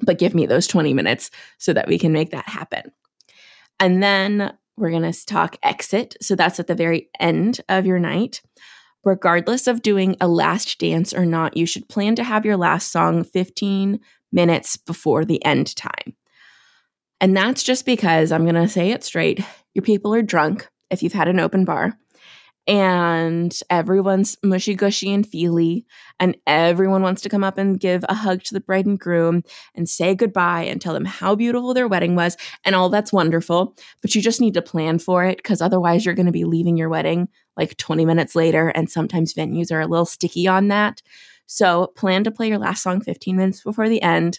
but 0.00 0.18
give 0.18 0.32
me 0.32 0.46
those 0.46 0.68
20 0.68 0.94
minutes 0.94 1.28
so 1.58 1.72
that 1.72 1.88
we 1.88 1.98
can 1.98 2.12
make 2.12 2.30
that 2.30 2.48
happen. 2.48 2.92
And 3.80 4.00
then 4.00 4.56
we're 4.78 4.90
going 4.90 5.10
to 5.10 5.26
talk 5.26 5.56
exit. 5.62 6.16
So 6.20 6.34
that's 6.34 6.60
at 6.60 6.66
the 6.66 6.74
very 6.74 7.08
end 7.18 7.60
of 7.68 7.86
your 7.86 7.98
night. 7.98 8.40
Regardless 9.04 9.66
of 9.66 9.82
doing 9.82 10.16
a 10.20 10.28
last 10.28 10.78
dance 10.78 11.14
or 11.14 11.24
not, 11.24 11.56
you 11.56 11.66
should 11.66 11.88
plan 11.88 12.14
to 12.16 12.24
have 12.24 12.44
your 12.44 12.56
last 12.56 12.90
song 12.90 13.24
15 13.24 14.00
minutes 14.32 14.76
before 14.76 15.24
the 15.24 15.44
end 15.44 15.74
time. 15.76 16.14
And 17.20 17.36
that's 17.36 17.62
just 17.62 17.86
because 17.86 18.30
I'm 18.32 18.44
going 18.44 18.54
to 18.54 18.68
say 18.68 18.90
it 18.90 19.04
straight 19.04 19.44
your 19.74 19.82
people 19.82 20.14
are 20.14 20.22
drunk 20.22 20.68
if 20.90 21.02
you've 21.02 21.12
had 21.12 21.28
an 21.28 21.38
open 21.38 21.64
bar 21.64 21.96
and 22.68 23.58
everyone's 23.70 24.36
mushy 24.44 24.74
gushy 24.74 25.12
and 25.12 25.26
feely 25.26 25.86
and 26.20 26.36
everyone 26.46 27.02
wants 27.02 27.22
to 27.22 27.28
come 27.28 27.42
up 27.42 27.58
and 27.58 27.80
give 27.80 28.04
a 28.08 28.14
hug 28.14 28.42
to 28.44 28.54
the 28.54 28.60
bride 28.60 28.86
and 28.86 29.00
groom 29.00 29.42
and 29.74 29.88
say 29.88 30.14
goodbye 30.14 30.62
and 30.62 30.80
tell 30.80 30.94
them 30.94 31.06
how 31.06 31.34
beautiful 31.34 31.74
their 31.74 31.88
wedding 31.88 32.14
was 32.14 32.36
and 32.64 32.76
all 32.76 32.88
that's 32.88 33.12
wonderful 33.12 33.74
but 34.02 34.14
you 34.14 34.22
just 34.22 34.40
need 34.40 34.54
to 34.54 34.62
plan 34.62 34.98
for 34.98 35.24
it 35.24 35.38
because 35.38 35.60
otherwise 35.60 36.04
you're 36.04 36.14
going 36.14 36.26
to 36.26 36.32
be 36.32 36.44
leaving 36.44 36.76
your 36.76 36.88
wedding 36.88 37.26
like 37.58 37.76
20 37.76 38.06
minutes 38.06 38.34
later 38.34 38.68
and 38.68 38.88
sometimes 38.88 39.34
venues 39.34 39.70
are 39.72 39.80
a 39.80 39.86
little 39.86 40.06
sticky 40.06 40.46
on 40.46 40.68
that. 40.68 41.02
So 41.46 41.88
plan 41.96 42.24
to 42.24 42.30
play 42.30 42.48
your 42.48 42.58
last 42.58 42.82
song 42.82 43.00
15 43.00 43.36
minutes 43.36 43.62
before 43.62 43.88
the 43.88 44.00
end 44.00 44.38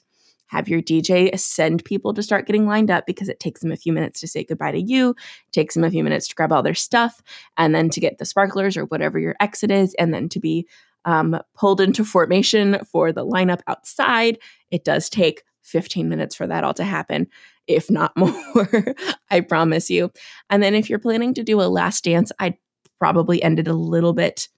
have 0.50 0.68
your 0.68 0.82
DJ 0.82 1.38
send 1.40 1.86
people 1.86 2.14
to 2.14 2.24
start 2.24 2.46
getting 2.46 2.68
lined 2.68 2.92
up 2.92 3.06
because 3.06 3.30
it 3.30 3.40
takes 3.40 3.62
them 3.62 3.72
a 3.72 3.78
few 3.78 3.94
minutes 3.94 4.20
to 4.20 4.28
say 4.28 4.44
goodbye 4.44 4.72
to 4.72 4.82
you, 4.82 5.16
takes 5.52 5.76
them 5.76 5.84
a 5.84 5.92
few 5.92 6.04
minutes 6.04 6.28
to 6.28 6.36
grab 6.36 6.52
all 6.52 6.64
their 6.64 6.76
stuff, 6.76 7.22
and 7.58 7.74
then 7.74 7.90
to 7.90 8.00
get 8.00 8.18
the 8.18 8.26
sparklers 8.26 8.76
or 8.76 8.86
whatever 8.86 9.18
your 9.18 9.36
exit 9.40 9.72
is, 9.72 9.94
and 9.96 10.14
then 10.14 10.28
to 10.30 10.40
be 10.40 10.68
um, 11.06 11.40
pulled 11.56 11.80
into 11.80 12.04
formation 12.04 12.80
for 12.92 13.12
the 13.12 13.26
lineup 13.26 13.62
outside. 13.68 14.38
It 14.72 14.84
does 14.84 15.10
take 15.10 15.44
15 15.64 16.10
minutes 16.10 16.36
for 16.36 16.48
that 16.48 16.64
all 16.64 16.74
to 16.74 16.84
happen, 16.84 17.28
if 17.68 17.90
not 17.92 18.12
more, 18.18 18.96
I 19.30 19.42
promise 19.42 19.90
you. 19.90 20.12
And 20.50 20.62
then 20.64 20.74
if 20.74 20.90
you're 20.90 21.00
planning 21.00 21.34
to 21.36 21.44
do 21.44 21.62
a 21.62 21.64
last 21.64 22.04
dance, 22.04 22.32
I'd 22.40 22.58
probably 23.00 23.42
end 23.42 23.60
it 23.60 23.68
a 23.68 23.74
little 23.74 24.14
bit 24.14 24.50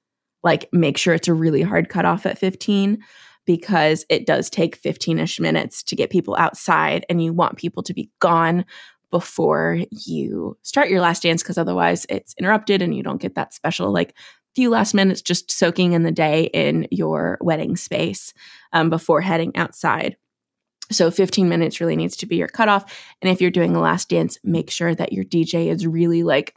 like 0.43 0.67
make 0.71 0.97
sure 0.97 1.13
it's 1.13 1.27
a 1.27 1.34
really 1.34 1.62
hard 1.62 1.89
cutoff 1.89 2.25
at 2.25 2.38
15 2.38 3.04
because 3.45 4.06
it 4.10 4.25
does 4.25 4.49
take 4.49 4.75
15 4.75 5.19
ish 5.19 5.39
minutes 5.39 5.84
to 5.84 5.95
get 5.95 6.10
people 6.10 6.36
outside 6.38 7.06
and 7.10 7.23
you 7.23 7.34
want 7.34 7.58
people 7.58 7.84
to 7.84 7.93
be 7.93 8.10
gone 8.19 8.65
before 9.10 9.80
you 9.91 10.58
start 10.62 10.89
your 10.89 11.01
last 11.01 11.23
dance 11.23 11.43
because 11.43 11.58
otherwise 11.58 12.06
it's 12.10 12.34
interrupted 12.39 12.82
and 12.82 12.95
you 12.95 13.04
don't 13.04 13.21
get 13.21 13.36
that 13.36 13.54
special 13.54 13.91
like 13.91 14.15
few 14.56 14.69
last 14.69 14.93
minutes 14.93 15.21
just 15.21 15.51
soaking 15.51 15.93
in 15.93 16.04
the 16.04 16.12
day 16.12 16.49
in 16.54 16.88
your 16.91 17.38
wedding 17.41 17.75
space 17.75 18.34
um, 18.73 18.89
before 18.89 19.21
heading 19.21 19.56
outside. 19.56 20.17
So 20.91 21.10
15 21.10 21.47
minutes 21.47 21.80
really 21.80 21.95
needs 21.95 22.17
to 22.17 22.25
be 22.25 22.36
your 22.36 22.49
cutoff. 22.49 22.93
And 23.21 23.32
if 23.32 23.39
you're 23.39 23.49
doing 23.49 23.75
a 23.75 23.82
last 23.82 24.10
dance, 24.10 24.38
make 24.43 24.69
sure 24.69 24.93
that 24.93 25.13
your 25.13 25.23
DJ 25.23 25.67
is 25.67 25.88
really 25.88 26.23
like 26.23 26.54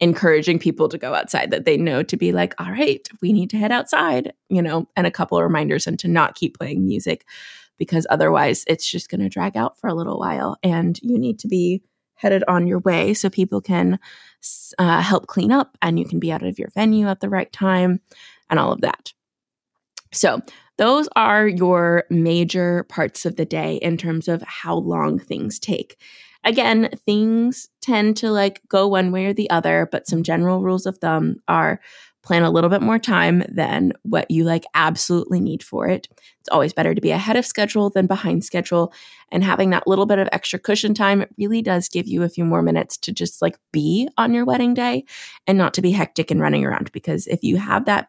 encouraging 0.00 0.58
people 0.58 0.88
to 0.88 0.98
go 0.98 1.14
outside 1.14 1.50
that 1.50 1.64
they 1.64 1.76
know 1.76 2.02
to 2.02 2.16
be 2.16 2.32
like, 2.32 2.54
all 2.58 2.70
right, 2.70 3.08
we 3.22 3.32
need 3.32 3.50
to 3.50 3.56
head 3.56 3.72
outside, 3.72 4.32
you 4.48 4.60
know, 4.60 4.88
and 4.96 5.06
a 5.06 5.10
couple 5.10 5.38
of 5.38 5.44
reminders 5.44 5.86
and 5.86 5.98
to 6.00 6.08
not 6.08 6.34
keep 6.34 6.58
playing 6.58 6.84
music 6.84 7.24
because 7.78 8.06
otherwise 8.10 8.64
it's 8.66 8.88
just 8.88 9.08
going 9.08 9.20
to 9.20 9.28
drag 9.28 9.56
out 9.56 9.78
for 9.78 9.88
a 9.88 9.94
little 9.94 10.18
while 10.18 10.56
and 10.62 10.98
you 11.02 11.18
need 11.18 11.38
to 11.38 11.48
be 11.48 11.82
headed 12.14 12.44
on 12.48 12.66
your 12.66 12.78
way 12.80 13.12
so 13.12 13.28
people 13.28 13.60
can 13.60 13.98
uh, 14.78 15.00
help 15.00 15.26
clean 15.26 15.50
up 15.50 15.76
and 15.82 15.98
you 15.98 16.04
can 16.04 16.18
be 16.18 16.32
out 16.32 16.42
of 16.42 16.58
your 16.58 16.70
venue 16.70 17.08
at 17.08 17.20
the 17.20 17.28
right 17.28 17.52
time 17.52 18.00
and 18.50 18.58
all 18.58 18.72
of 18.72 18.80
that. 18.82 19.12
So, 20.12 20.40
those 20.76 21.08
are 21.14 21.46
your 21.46 22.04
major 22.10 22.84
parts 22.84 23.24
of 23.24 23.36
the 23.36 23.44
day 23.44 23.76
in 23.76 23.96
terms 23.96 24.26
of 24.26 24.42
how 24.42 24.74
long 24.74 25.20
things 25.20 25.60
take. 25.60 25.96
Again, 26.44 26.90
things 27.06 27.68
tend 27.80 28.16
to 28.18 28.30
like 28.30 28.60
go 28.68 28.86
one 28.86 29.12
way 29.12 29.26
or 29.26 29.32
the 29.32 29.50
other, 29.50 29.88
but 29.90 30.06
some 30.06 30.22
general 30.22 30.62
rules 30.62 30.86
of 30.86 30.98
thumb 30.98 31.36
are 31.48 31.80
plan 32.24 32.42
a 32.42 32.50
little 32.50 32.70
bit 32.70 32.80
more 32.80 32.98
time 32.98 33.44
than 33.48 33.92
what 34.02 34.30
you 34.30 34.44
like 34.44 34.64
absolutely 34.74 35.40
need 35.40 35.62
for 35.62 35.86
it. 35.88 36.08
It's 36.40 36.48
always 36.50 36.72
better 36.72 36.94
to 36.94 37.00
be 37.00 37.10
ahead 37.10 37.36
of 37.36 37.44
schedule 37.44 37.90
than 37.90 38.06
behind 38.06 38.44
schedule. 38.44 38.92
And 39.30 39.44
having 39.44 39.70
that 39.70 39.86
little 39.86 40.06
bit 40.06 40.18
of 40.18 40.28
extra 40.32 40.58
cushion 40.58 40.94
time 40.94 41.20
it 41.20 41.30
really 41.36 41.60
does 41.60 41.88
give 41.88 42.06
you 42.06 42.22
a 42.22 42.28
few 42.28 42.44
more 42.44 42.62
minutes 42.62 42.96
to 42.98 43.12
just 43.12 43.42
like 43.42 43.58
be 43.72 44.08
on 44.16 44.32
your 44.32 44.46
wedding 44.46 44.72
day 44.74 45.04
and 45.46 45.58
not 45.58 45.74
to 45.74 45.82
be 45.82 45.90
hectic 45.90 46.30
and 46.30 46.40
running 46.40 46.64
around. 46.64 46.90
Because 46.92 47.26
if 47.26 47.42
you 47.42 47.58
have 47.58 47.84
that 47.84 48.08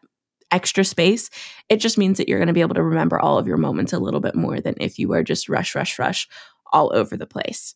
extra 0.50 0.84
space, 0.84 1.28
it 1.68 1.76
just 1.76 1.98
means 1.98 2.16
that 2.16 2.28
you're 2.28 2.38
going 2.38 2.46
to 2.46 2.54
be 2.54 2.60
able 2.62 2.74
to 2.74 2.82
remember 2.82 3.20
all 3.20 3.38
of 3.38 3.46
your 3.46 3.58
moments 3.58 3.92
a 3.92 3.98
little 3.98 4.20
bit 4.20 4.34
more 4.34 4.60
than 4.60 4.74
if 4.80 4.98
you 4.98 5.08
were 5.08 5.22
just 5.22 5.48
rush, 5.48 5.74
rush, 5.74 5.98
rush 5.98 6.26
all 6.72 6.90
over 6.94 7.16
the 7.16 7.26
place. 7.26 7.74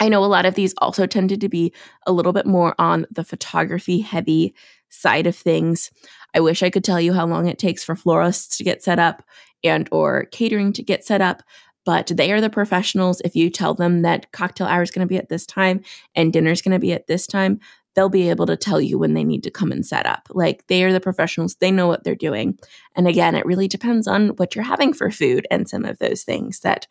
I 0.00 0.08
know 0.08 0.24
a 0.24 0.26
lot 0.26 0.46
of 0.46 0.54
these 0.54 0.74
also 0.78 1.06
tended 1.06 1.40
to 1.40 1.48
be 1.48 1.72
a 2.06 2.12
little 2.12 2.32
bit 2.32 2.46
more 2.46 2.74
on 2.78 3.06
the 3.10 3.24
photography 3.24 4.00
heavy 4.00 4.54
side 4.90 5.26
of 5.26 5.36
things. 5.36 5.90
I 6.34 6.40
wish 6.40 6.62
I 6.62 6.70
could 6.70 6.84
tell 6.84 7.00
you 7.00 7.12
how 7.12 7.26
long 7.26 7.46
it 7.46 7.58
takes 7.58 7.84
for 7.84 7.96
florists 7.96 8.56
to 8.58 8.64
get 8.64 8.82
set 8.82 8.98
up 8.98 9.22
and 9.64 9.88
or 9.90 10.26
catering 10.30 10.72
to 10.74 10.82
get 10.82 11.04
set 11.04 11.20
up, 11.20 11.42
but 11.84 12.12
they 12.14 12.32
are 12.32 12.40
the 12.40 12.50
professionals. 12.50 13.20
If 13.24 13.34
you 13.34 13.50
tell 13.50 13.74
them 13.74 14.02
that 14.02 14.30
cocktail 14.32 14.66
hour 14.66 14.82
is 14.82 14.90
going 14.90 15.06
to 15.06 15.10
be 15.10 15.18
at 15.18 15.28
this 15.28 15.46
time 15.46 15.82
and 16.14 16.32
dinner 16.32 16.50
is 16.50 16.62
going 16.62 16.72
to 16.72 16.78
be 16.78 16.92
at 16.92 17.06
this 17.06 17.26
time, 17.26 17.60
they'll 17.94 18.08
be 18.08 18.30
able 18.30 18.46
to 18.46 18.56
tell 18.56 18.80
you 18.80 18.98
when 18.98 19.14
they 19.14 19.24
need 19.24 19.42
to 19.42 19.50
come 19.50 19.72
and 19.72 19.84
set 19.84 20.06
up. 20.06 20.28
Like 20.30 20.66
they 20.68 20.84
are 20.84 20.92
the 20.92 21.00
professionals, 21.00 21.56
they 21.56 21.72
know 21.72 21.88
what 21.88 22.04
they're 22.04 22.14
doing. 22.14 22.58
And 22.94 23.08
again, 23.08 23.34
it 23.34 23.44
really 23.44 23.66
depends 23.66 24.06
on 24.06 24.28
what 24.36 24.54
you're 24.54 24.64
having 24.64 24.92
for 24.92 25.10
food 25.10 25.46
and 25.50 25.68
some 25.68 25.84
of 25.84 25.98
those 25.98 26.22
things 26.22 26.60
that 26.60 26.86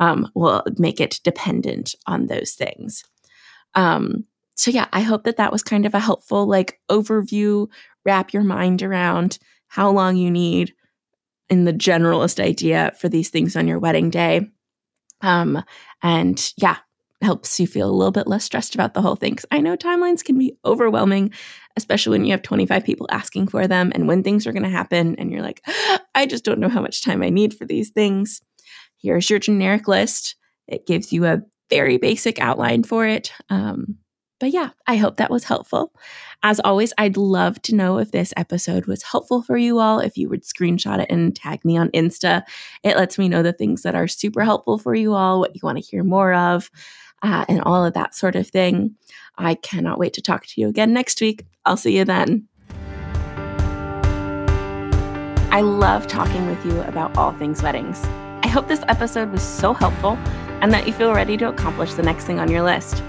um, 0.00 0.28
will 0.34 0.64
make 0.78 1.00
it 1.00 1.20
dependent 1.22 1.94
on 2.06 2.26
those 2.26 2.52
things. 2.52 3.04
Um, 3.74 4.24
so 4.56 4.70
yeah, 4.70 4.88
I 4.92 5.00
hope 5.00 5.24
that 5.24 5.36
that 5.36 5.52
was 5.52 5.62
kind 5.62 5.86
of 5.86 5.94
a 5.94 6.00
helpful 6.00 6.46
like 6.46 6.80
overview, 6.90 7.68
wrap 8.04 8.32
your 8.32 8.42
mind 8.42 8.82
around 8.82 9.38
how 9.68 9.90
long 9.90 10.16
you 10.16 10.30
need 10.30 10.74
in 11.48 11.64
the 11.64 11.72
generalist 11.72 12.42
idea 12.42 12.92
for 12.98 13.08
these 13.08 13.30
things 13.30 13.56
on 13.56 13.68
your 13.68 13.78
wedding 13.78 14.10
day. 14.10 14.50
Um, 15.20 15.62
and 16.02 16.52
yeah, 16.56 16.76
helps 17.22 17.60
you 17.60 17.66
feel 17.66 17.90
a 17.90 17.92
little 17.92 18.12
bit 18.12 18.26
less 18.26 18.44
stressed 18.44 18.74
about 18.74 18.94
the 18.94 19.02
whole 19.02 19.16
thing. 19.16 19.32
Because 19.32 19.46
I 19.50 19.60
know 19.60 19.76
timelines 19.76 20.24
can 20.24 20.38
be 20.38 20.56
overwhelming, 20.64 21.32
especially 21.76 22.18
when 22.18 22.24
you 22.24 22.30
have 22.32 22.42
25 22.42 22.84
people 22.84 23.06
asking 23.10 23.48
for 23.48 23.66
them 23.66 23.92
and 23.94 24.08
when 24.08 24.22
things 24.22 24.46
are 24.46 24.52
going 24.52 24.62
to 24.62 24.70
happen. 24.70 25.16
And 25.16 25.30
you're 25.30 25.42
like, 25.42 25.62
I 26.14 26.26
just 26.26 26.44
don't 26.44 26.60
know 26.60 26.68
how 26.68 26.80
much 26.80 27.02
time 27.02 27.22
I 27.22 27.28
need 27.28 27.54
for 27.54 27.66
these 27.66 27.90
things. 27.90 28.40
Here's 29.02 29.30
your 29.30 29.38
generic 29.38 29.88
list. 29.88 30.36
It 30.68 30.86
gives 30.86 31.12
you 31.12 31.26
a 31.26 31.42
very 31.68 31.98
basic 31.98 32.40
outline 32.40 32.82
for 32.82 33.06
it. 33.06 33.32
Um, 33.48 33.96
but 34.40 34.50
yeah, 34.52 34.70
I 34.86 34.96
hope 34.96 35.16
that 35.16 35.30
was 35.30 35.44
helpful. 35.44 35.92
As 36.42 36.60
always, 36.60 36.94
I'd 36.96 37.18
love 37.18 37.60
to 37.62 37.74
know 37.74 37.98
if 37.98 38.10
this 38.10 38.32
episode 38.36 38.86
was 38.86 39.02
helpful 39.02 39.42
for 39.42 39.58
you 39.58 39.78
all. 39.78 40.00
If 40.00 40.16
you 40.16 40.30
would 40.30 40.42
screenshot 40.44 40.98
it 40.98 41.10
and 41.10 41.36
tag 41.36 41.62
me 41.64 41.76
on 41.76 41.90
Insta, 41.90 42.42
it 42.82 42.96
lets 42.96 43.18
me 43.18 43.28
know 43.28 43.42
the 43.42 43.52
things 43.52 43.82
that 43.82 43.94
are 43.94 44.08
super 44.08 44.42
helpful 44.42 44.78
for 44.78 44.94
you 44.94 45.12
all, 45.12 45.40
what 45.40 45.54
you 45.54 45.60
want 45.62 45.76
to 45.76 45.84
hear 45.84 46.02
more 46.02 46.32
of, 46.32 46.70
uh, 47.22 47.44
and 47.48 47.60
all 47.62 47.84
of 47.84 47.92
that 47.92 48.14
sort 48.14 48.34
of 48.34 48.48
thing. 48.48 48.96
I 49.36 49.54
cannot 49.54 49.98
wait 49.98 50.14
to 50.14 50.22
talk 50.22 50.46
to 50.46 50.60
you 50.60 50.68
again 50.68 50.94
next 50.94 51.20
week. 51.20 51.44
I'll 51.66 51.76
see 51.76 51.98
you 51.98 52.06
then. 52.06 52.48
I 55.52 55.60
love 55.60 56.06
talking 56.06 56.46
with 56.46 56.64
you 56.64 56.80
about 56.82 57.14
all 57.18 57.32
things 57.32 57.62
weddings. 57.62 58.06
I 58.50 58.52
hope 58.52 58.66
this 58.66 58.82
episode 58.88 59.30
was 59.30 59.44
so 59.44 59.72
helpful 59.72 60.18
and 60.60 60.72
that 60.72 60.84
you 60.84 60.92
feel 60.92 61.14
ready 61.14 61.36
to 61.36 61.48
accomplish 61.50 61.94
the 61.94 62.02
next 62.02 62.24
thing 62.24 62.40
on 62.40 62.50
your 62.50 62.62
list. 62.62 63.00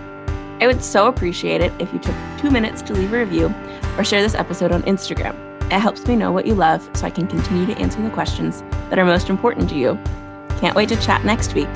I 0.62 0.68
would 0.68 0.84
so 0.84 1.08
appreciate 1.08 1.62
it 1.62 1.74
if 1.80 1.92
you 1.92 1.98
took 1.98 2.14
two 2.38 2.52
minutes 2.52 2.84
to 2.84 2.94
leave 2.94 3.12
a 3.12 3.18
review 3.18 3.52
or 3.98 4.04
share 4.04 4.22
this 4.22 4.36
episode 4.36 4.72
on 4.72 4.84
Instagram. 4.84 5.34
It 5.64 5.80
helps 5.80 6.06
me 6.06 6.16
know 6.16 6.32
what 6.32 6.46
you 6.46 6.54
love 6.54 6.88
so 6.94 7.08
I 7.08 7.10
can 7.10 7.26
continue 7.26 7.66
to 7.66 7.82
answer 7.82 8.04
the 8.04 8.12
questions 8.12 8.62
that 8.92 9.00
are 9.00 9.04
most 9.04 9.32
important 9.32 9.68
to 9.70 9.76
you. 9.76 10.00
Can't 10.60 10.76
wait 10.76 10.90
to 10.90 10.96
chat 10.98 11.26
next 11.26 11.56
week. 11.56 11.70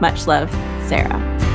Much 0.00 0.26
love, 0.26 0.50
Sarah. 0.88 1.51